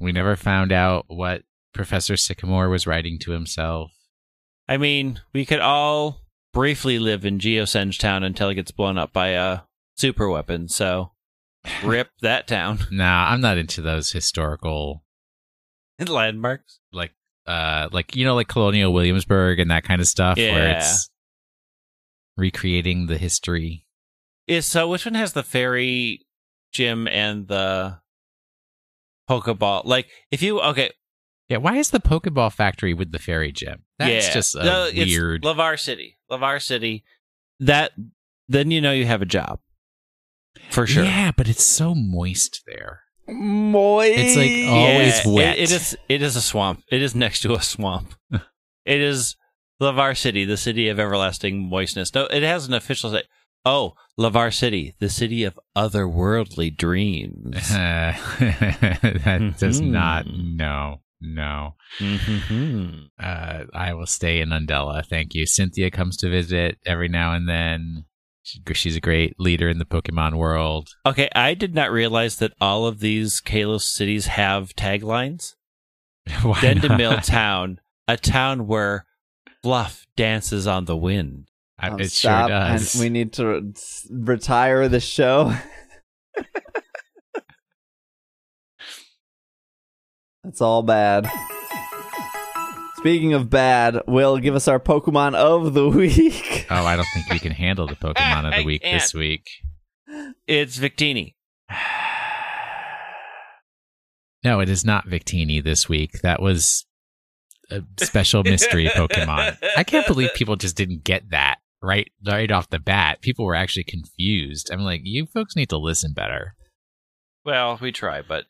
[0.00, 1.42] We never found out what
[1.72, 3.92] Professor Sycamore was writing to himself.
[4.68, 6.22] I mean, we could all
[6.52, 9.60] briefly live in Geosenge Town until it gets blown up by a
[9.96, 10.68] super weapon.
[10.68, 11.12] So,
[11.82, 12.78] rip that town.
[12.90, 15.04] Nah, I'm not into those historical
[16.06, 16.80] Landmarks.
[16.92, 17.12] like
[17.46, 20.78] uh like you know like colonial williamsburg and that kind of stuff where Yeah.
[20.78, 21.08] it's
[22.36, 23.86] recreating the history
[24.46, 24.88] Is so?
[24.88, 26.20] Which one has the fairy
[26.72, 27.98] gym and the
[29.30, 29.84] Pokeball?
[29.84, 30.90] Like, if you okay,
[31.48, 34.90] yeah why is the pokeball factory with the fairy gym that's yeah, just a No,
[34.94, 37.04] weird Laverre City, Laverre City.
[37.60, 37.92] That
[38.48, 39.60] then you know you have a job
[40.70, 41.04] for sure.
[41.04, 44.18] yeah but it's so moist there Moist.
[44.18, 45.58] It's like always Yeah, it- wet.
[45.58, 45.96] it is.
[46.10, 46.82] It is a swamp.
[46.92, 48.14] It is next to a swamp.
[48.84, 49.34] it is
[49.80, 52.14] Laverre City, the city of everlasting moistness.
[52.14, 53.22] No, it has an official say.
[53.64, 57.70] Oh, Laverre City, the city of otherworldly dreams.
[57.70, 59.86] that does Mhm.
[59.90, 63.06] not no no Mhm.
[63.18, 67.48] uh i will stay in undella thank you cynthia comes to visit every now and
[67.48, 68.04] then She-
[68.74, 72.86] she's a great leader in the pokemon world Okay, I did not realize that all
[72.86, 75.54] of these Kalos cities have taglines.
[76.42, 77.24] Why Dendemille?
[77.24, 79.06] Town, a town where
[79.62, 81.48] fluff dances on the wind.
[81.78, 85.52] I- Oh, it stop, sure and does we need to s- retire the show.
[90.44, 91.28] That's all bad.
[93.04, 96.66] Speaking of bad, Will give us our Pokemon of the week.
[96.70, 99.46] oh i don't think we can handle the pokemon of the week this week
[100.46, 101.34] It's Victini.
[104.42, 106.86] no it is not victini this week that was
[107.70, 109.58] a special mystery Pokemon.
[109.76, 113.20] I can't believe people just didn't get that right right off the bat.
[113.20, 114.70] People were actually confused.
[114.72, 116.54] I'm like, you folks need to listen better.
[117.44, 118.44] Well, we try, but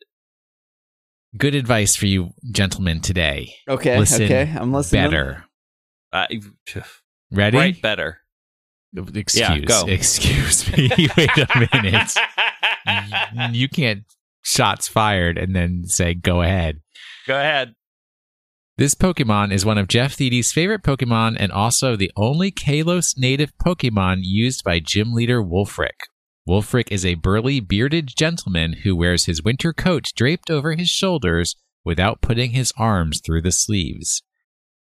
[1.36, 3.54] Good advice for you gentlemen today.
[3.68, 5.04] Okay, Listen okay, I'm listening.
[5.04, 5.44] Better.
[6.12, 6.26] uh,
[7.32, 7.58] Ready?
[7.58, 8.18] right better.
[8.96, 9.86] Excuse, Yeah, go.
[9.88, 10.88] excuse me.
[11.16, 12.12] Wait a minute.
[13.56, 14.04] you can't
[14.42, 16.80] shots fired and then say go ahead.
[17.26, 17.74] Go ahead.
[18.76, 23.52] This Pokemon is one of Jeff Theedy's favorite Pokemon and also the only Kalos native
[23.58, 25.90] Pokemon used by gym leader Wulfric.
[26.46, 31.56] Wulfric is a burly, bearded gentleman who wears his winter coat draped over his shoulders
[31.84, 34.22] without putting his arms through the sleeves.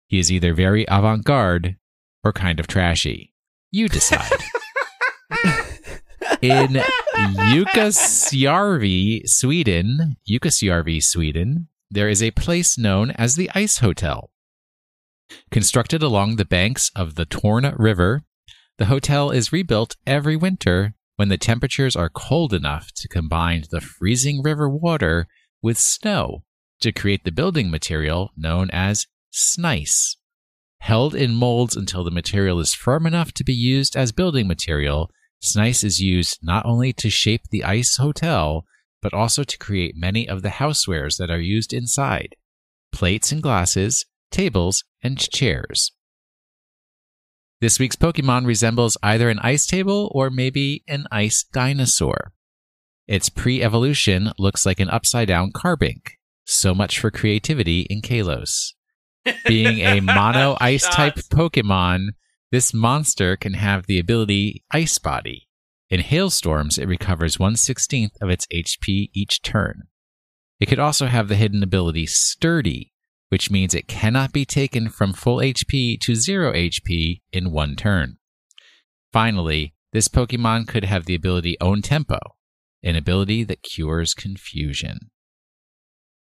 [0.06, 1.76] He is either very avant garde
[2.24, 3.34] or kind of trashy.
[3.70, 4.30] You decide.
[6.40, 6.80] In
[7.52, 14.30] Jukkasjärvi, Sweden, Jukkasjärvi, Sweden, there is a place known as the Ice Hotel.
[15.50, 18.24] Constructed along the banks of the Torna River,
[18.78, 23.80] the hotel is rebuilt every winter when the temperatures are cold enough to combine the
[23.80, 25.28] freezing river water
[25.62, 26.42] with snow
[26.80, 30.16] to create the building material known as snice.
[30.78, 35.12] Held in molds until the material is firm enough to be used as building material,
[35.40, 38.64] snice is used not only to shape the ice hotel,
[39.00, 42.34] but also to create many of the housewares that are used inside
[42.90, 45.92] plates and glasses, tables, and chairs.
[47.62, 52.32] This week's Pokemon resembles either an ice table or maybe an ice dinosaur.
[53.06, 56.14] Its pre evolution looks like an upside down carbink.
[56.44, 58.72] So much for creativity in Kalos.
[59.46, 62.08] Being a mono ice type Pokemon,
[62.50, 65.46] this monster can have the ability Ice Body.
[65.88, 69.82] In hailstorms, it recovers 1 16th of its HP each turn.
[70.58, 72.91] It could also have the hidden ability Sturdy,
[73.32, 78.18] which means it cannot be taken from full HP to 0 HP in one turn.
[79.10, 82.18] Finally, this Pokemon could have the ability Own Tempo,
[82.82, 85.10] an ability that cures confusion.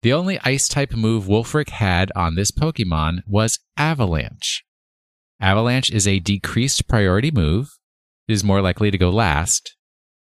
[0.03, 4.63] The only ice type move Wulfric had on this Pokemon was Avalanche.
[5.39, 7.69] Avalanche is a decreased priority move,
[8.27, 9.75] it is more likely to go last,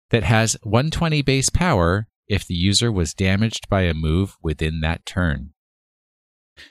[0.09, 5.05] that has 120 base power if the user was damaged by a move within that
[5.05, 5.53] turn.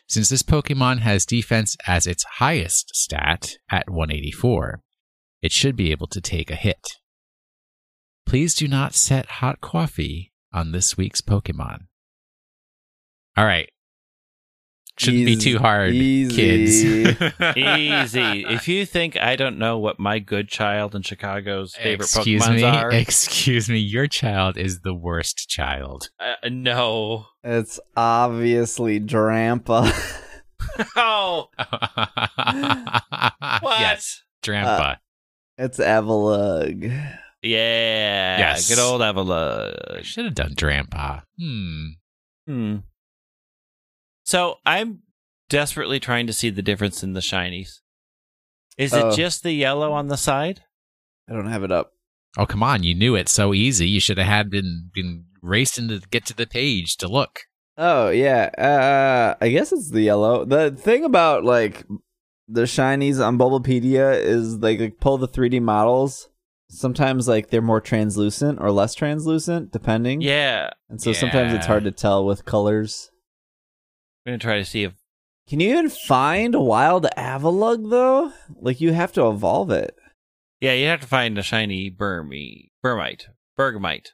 [0.08, 4.82] Since this Pokemon has defense as its highest stat at 184,
[5.42, 6.86] it should be able to take a hit.
[8.26, 11.88] Please do not set hot coffee on this week's Pokemon.
[13.36, 13.70] All right.
[15.00, 16.36] Shouldn't be too hard, easy.
[16.36, 16.84] kids.
[17.58, 18.46] Easy.
[18.46, 22.56] If you think I don't know what my good child in Chicago's favorite Excuse Pokemons
[22.56, 22.64] me.
[22.64, 23.78] are, Excuse me.
[23.80, 26.10] Your child is the worst child.
[26.20, 27.26] uh, no.
[27.42, 29.90] It's obviously Drampa.
[30.98, 31.48] Oh,
[33.62, 33.80] what?
[33.80, 34.98] Yes, Drampa.
[35.58, 36.84] it's Avalugg.
[37.42, 38.38] Yeah.
[38.40, 38.68] Yes.
[38.68, 40.04] Good old Avalugg.
[40.04, 41.24] Should have done Drampa.
[41.40, 41.86] Hmm.
[42.46, 42.76] Hmm.
[44.30, 45.00] So I'm
[45.50, 47.80] desperately trying to see the difference in the shinies.
[48.78, 49.16] Is it Oh.
[49.16, 50.62] just the yellow on the side?
[51.28, 51.94] I don't have it up.
[52.38, 52.84] Oh, come on.
[52.84, 53.90] You knew it so easy.
[53.90, 57.40] You should have had been, been racing to get to the page to look.
[57.76, 60.46] Oh yeah, uh, I guess it's the yellow.
[60.46, 61.86] The thing about like
[62.48, 66.30] the shinies on Bulbapedia is like, like pull the 3D models.
[66.70, 70.22] Sometimes like they're more translucent or less translucent, depending.
[70.22, 70.70] Yeah.
[70.88, 71.68] And so sometimes it's Yeah.
[71.68, 73.09] hard to tell with colors.
[74.26, 74.94] I'm to try to see if.
[75.48, 78.32] Can you even find a wild Avalugg though?
[78.60, 79.96] Like you have to evolve it.
[80.62, 82.70] Yeah, you have to find a shiny Burmy.
[82.84, 83.28] Burmite.
[83.58, 84.10] Bergmite.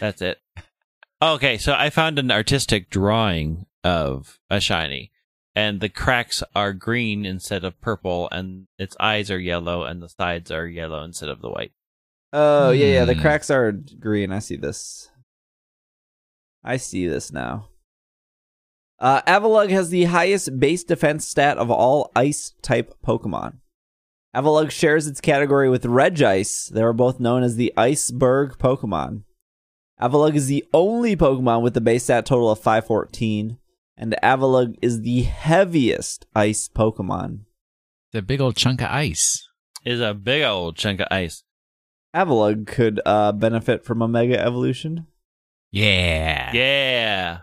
[0.00, 0.38] That's it.
[1.22, 5.12] Okay, so I found an artistic drawing of a shiny,
[5.54, 10.08] and the cracks are green instead of purple, and its eyes are yellow, and the
[10.08, 11.70] sides are yellow instead of the white.
[12.32, 13.04] Oh yeah, yeah.
[13.04, 13.20] The Hmm.
[13.20, 14.32] cracks are green.
[14.32, 15.10] I see this.
[16.64, 17.68] I see this now.
[19.02, 23.54] Uh, Avalugg has the highest base defense stat of all ice type Pokemon.
[24.32, 26.68] Avalugg shares its category with Regice.
[26.68, 29.24] They are both known as the Iceberg Pokemon.
[30.00, 33.58] Avalugg is the only Pokemon with the base stat total of 514,
[33.96, 37.40] and Avalugg is the heaviest ice Pokemon.
[38.12, 39.48] The big old chunk of ice.
[39.84, 41.42] Is a big old chunk of ice.
[42.14, 45.08] Avalugg could uh, benefit from a Mega Evolution.
[45.72, 46.52] Yeah.
[46.52, 47.38] Yeah,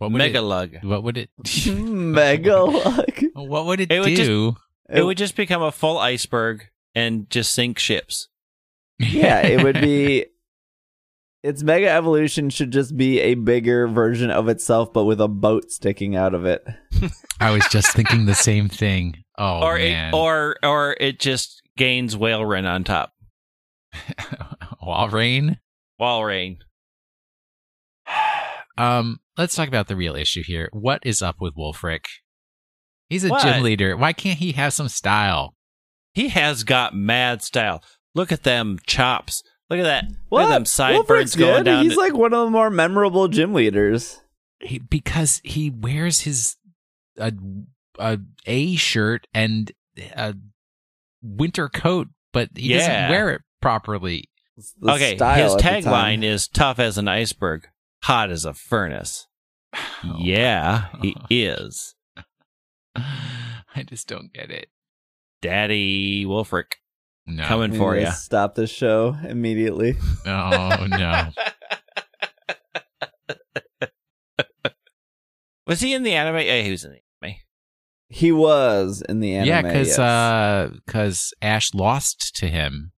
[0.00, 0.76] What would mega it, lug.
[0.82, 1.30] what would it
[1.68, 3.20] Mega lug.
[3.34, 4.56] What would it, It would just- do?
[4.88, 6.64] It would just become a full iceberg
[6.96, 8.28] and just sink ships.
[8.98, 10.26] yeah, it would be
[11.44, 15.70] its Mega Evolution should just be a bigger version of itself, but with a boat
[15.70, 16.66] sticking out of it.
[17.38, 19.22] I was just thinking the same thing.
[19.38, 20.12] Oh or man.
[20.12, 23.12] it, or or it just gains whale rain on top.
[24.82, 25.58] Wall rain.
[25.98, 26.58] Wall rain.
[28.78, 30.68] Um, let's talk about the real issue here.
[30.72, 32.04] What is up with Wulfric?
[33.08, 33.42] He's a What?
[33.42, 33.96] gym leader.
[33.96, 35.54] Why can't he have some style?
[36.14, 37.82] He has got mad style.
[38.14, 39.42] Look at them chops.
[39.68, 40.04] Look at that.
[40.08, 40.44] Look What?
[40.46, 41.64] at them sideburns Wulfric's going good.
[41.64, 41.84] down.
[41.84, 44.20] He's to- like one of the more memorable gym leaders.
[44.60, 46.56] He, because he wears his
[47.18, 47.32] a
[47.98, 49.70] a A shirt and
[50.16, 50.34] a
[51.22, 52.78] winter coat, but he Yeah.
[52.78, 54.28] doesn't wear it properly.
[54.86, 55.82] Okay, his at the time.
[55.82, 57.66] tagline is tough as an iceberg,
[58.02, 59.26] hot as a furnace.
[60.02, 61.14] Oh, yeah, he
[61.44, 61.94] is.
[62.96, 64.68] I just don't get it.
[65.42, 66.72] Daddy Wulfric
[67.26, 67.44] No.
[67.44, 68.10] coming We for you.
[68.10, 69.96] Stop this show immediately.
[70.26, 71.28] Oh no.
[75.66, 76.38] Was he in the anime?
[76.46, 77.36] Yeah, he was in the anime.
[78.08, 79.48] He was in the anime.
[79.48, 79.98] yeah, because yes.
[79.98, 82.90] uh, because Ash lost to him,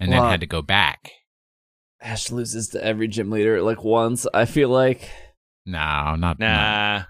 [0.00, 1.10] and then had to go back.
[2.04, 4.26] Ash loses to every gym leader like once.
[4.32, 5.10] I feel like.
[5.66, 7.04] No, not Nah,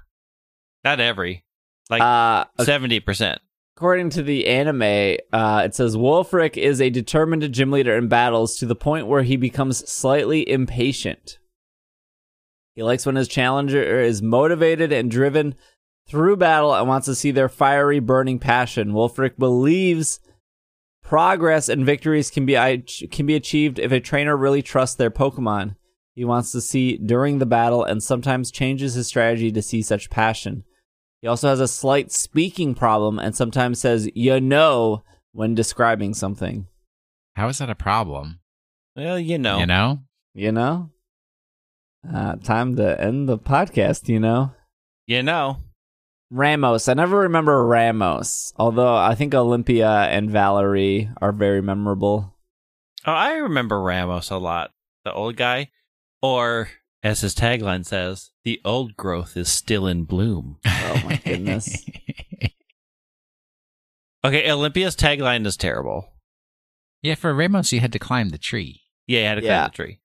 [0.84, 1.44] not every.
[1.90, 3.40] Like uh, seventy percent.
[3.76, 8.56] According to the anime, uh, it says Wulfric is a determined gym leader in battles
[8.58, 11.38] to the point where he becomes slightly impatient.
[12.76, 15.56] He likes when his challenger is motivated and driven
[16.08, 18.92] through battle and wants to see their fiery, burning passion.
[18.92, 20.20] Wulfric believes
[21.04, 22.54] progress and victories can be
[23.12, 25.76] can be achieved if a trainer really trusts their Pokemon.
[26.14, 30.10] He wants to see during the battle and sometimes changes his strategy to see such
[30.10, 30.64] passion.
[31.20, 36.66] He also has a slight speaking problem and sometimes says, you know, when describing something.
[37.34, 38.40] How is that a problem?
[38.94, 39.58] Well, you know.
[39.58, 40.00] You know?
[40.34, 40.90] You know?
[42.08, 44.52] Uh, time to end the podcast, you know?
[45.06, 45.58] You know.
[46.30, 46.88] Ramos.
[46.88, 52.34] I never remember Ramos, although I think Olympia and Valerie are very memorable.
[53.06, 54.70] Oh, I remember Ramos a lot.
[55.04, 55.70] The old guy.
[56.22, 56.70] Or,
[57.02, 60.58] as his tagline says, the old growth is still in bloom.
[60.66, 61.84] Oh my goodness.
[64.24, 66.08] Okay, Olympia's tagline is terrible.
[67.02, 68.80] yeah, for Ramos, you had to climb the tree.
[69.06, 69.66] Yeah, you had to climb Yeah.
[69.68, 70.00] the tree.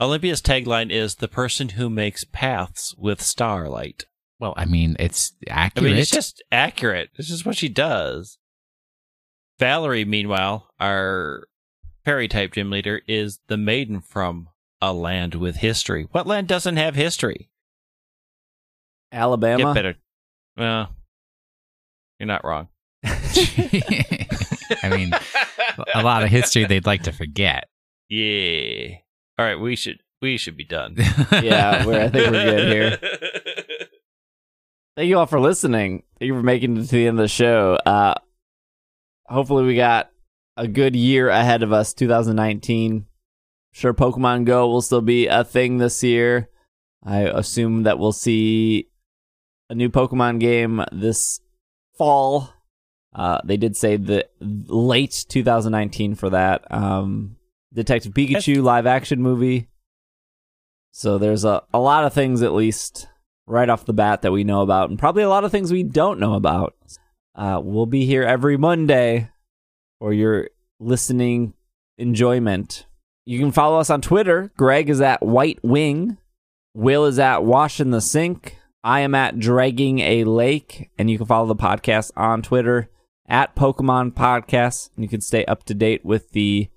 [0.00, 4.04] Olympia's tagline is the person who makes paths with starlight.
[4.42, 5.86] Well, I mean, it's accurate.
[5.86, 7.10] I mean, it's just accurate.
[7.14, 8.38] It's just what she does.
[9.60, 11.46] Valerie, meanwhile, our
[12.04, 14.48] fairy type gym leader, is the maiden from
[14.80, 16.08] a land with history.
[16.10, 17.50] What land doesn't have history?
[19.12, 19.62] Alabama.
[19.62, 19.94] Get better.
[20.56, 20.92] Well,
[22.18, 22.66] you're not wrong.
[23.04, 25.12] I mean,
[25.94, 27.68] a lot of history they'd like to forget.
[28.08, 28.96] Yeah.
[29.38, 30.96] All right, we should we should be done.
[31.42, 33.78] Yeah, we're, I think we're good here.
[34.94, 36.02] Thank you all for listening.
[36.18, 37.78] Thank you for making it to the end of the show.
[37.86, 38.14] Uh,
[39.26, 40.10] hopefully, we got
[40.56, 43.06] a good year ahead of us, 2019.
[43.72, 46.50] Sure, Pokemon Go will still be a thing this year.
[47.02, 48.88] I assume that we'll see
[49.70, 51.40] a new Pokemon game this
[51.96, 52.50] fall.
[53.14, 56.70] Uh, they did say the late 2019 for that.
[56.70, 57.36] Um,
[57.72, 59.68] Detective Pikachu live action movie.
[60.90, 63.08] So there's a, a lot of things, at least
[63.52, 65.82] right off the bat, that we know about, and probably a lot of things we
[65.82, 66.74] don't know about.
[67.34, 69.30] Uh, we'll be here every Monday
[70.00, 70.48] for your
[70.80, 71.54] listening
[71.98, 72.86] enjoyment.
[73.24, 74.50] You can follow us on Twitter.
[74.56, 76.18] Greg is at White Wing.
[76.74, 78.58] Will is at Wash in the Sink.
[78.82, 80.90] I am at Dragging a Lake.
[80.98, 82.90] And you can follow the podcast on Twitter
[83.28, 84.90] at Pokemon Podcast.
[84.96, 86.68] And you can stay up to date with the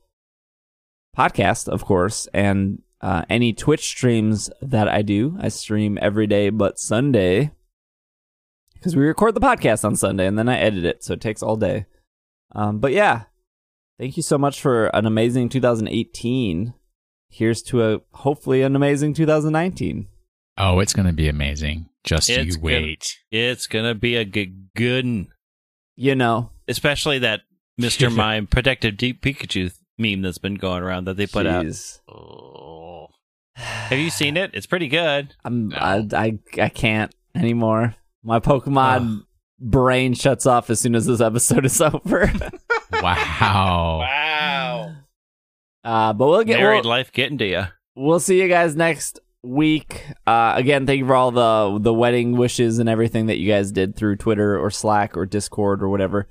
[1.17, 5.37] podcast, of course, and uh, any Twitch streams that I do.
[5.39, 7.51] I stream every day but Sunday
[8.73, 11.43] because we record the podcast on Sunday and then I edit it, so it takes
[11.43, 11.85] all day.
[12.53, 13.23] Um, but yeah,
[13.99, 16.73] thank you so much for an amazing 2018.
[17.29, 20.07] Here's to a hopefully an amazing 2019.
[20.57, 21.89] Oh, it's going to be amazing.
[22.03, 23.17] Just It's you gonna- wait.
[23.31, 25.27] it's gonna be a good, good.
[25.95, 27.41] You know, especially that
[27.81, 28.13] Mr.
[28.13, 31.65] Mime protective deep Pikachu meme that's been going around that they put out.
[31.65, 31.99] jeez.
[32.09, 33.07] Oh.
[33.55, 34.51] Have you seen it?
[34.53, 35.33] It's pretty good.
[35.45, 35.77] I'm No.
[35.77, 37.95] I, I I can't anymore.
[38.23, 39.21] My Pokemon
[39.59, 42.31] brain shuts off as soon as this episode is over.
[42.91, 43.99] Wow.
[44.05, 44.95] Wow.
[45.83, 47.63] uh, but we'll get Married we'll, life getting to you.
[47.95, 50.03] we'll see you guys next week.
[50.27, 53.71] Uh, again, thank you for all the the wedding wishes and everything that you guys
[53.71, 56.27] did through Twitter or Slack or Discord or whatever.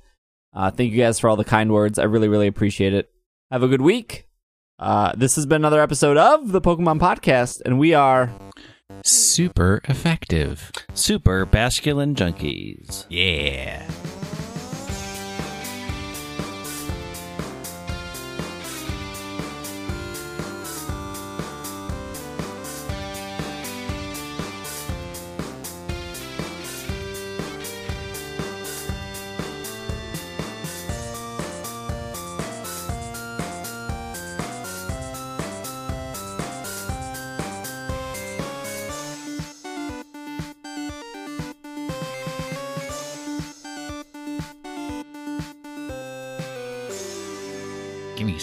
[0.53, 1.97] Uh, thank you guys for all the kind words.
[1.97, 3.09] I really really appreciate it.
[3.51, 4.27] Have a good week.
[4.79, 8.31] Uh, this has been another episode of the Pokemon Podcast, and we are
[9.03, 10.71] Super effective.
[10.93, 13.05] Super Basculin Junkies.
[13.09, 13.87] Yeah.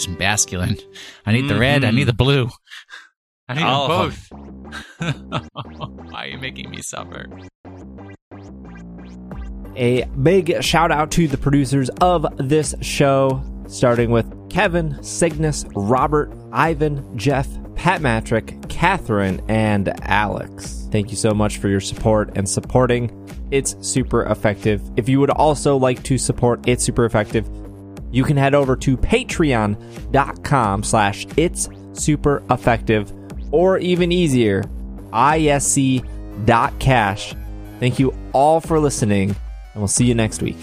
[0.03, 0.81] Give me some Basculin.
[1.25, 1.83] I need the red.
[1.83, 2.07] I need mm-hmm.
[2.07, 2.49] the blue.
[3.47, 4.09] I need Oh.
[4.09, 4.13] them
[4.99, 5.51] both.
[6.11, 7.27] Why are you making me suffer?
[9.75, 16.31] a big shout out to the producers of this show, starting with Kevin, Cygnus, Robert,
[16.51, 20.87] Ivan, Jeff, Pat Matrick, Catherine, and Alex.
[20.91, 23.11] Thank you so much for your support and supporting
[23.51, 24.81] It's Super Effective.
[24.95, 27.49] If you would also like to support It's Super Effective,
[28.13, 33.11] you can head over to patreon.com slash it's super effective
[33.51, 34.63] or even easier
[35.13, 36.05] isc.cash
[37.79, 39.37] thank you all for listening and
[39.75, 40.57] we'll see you next week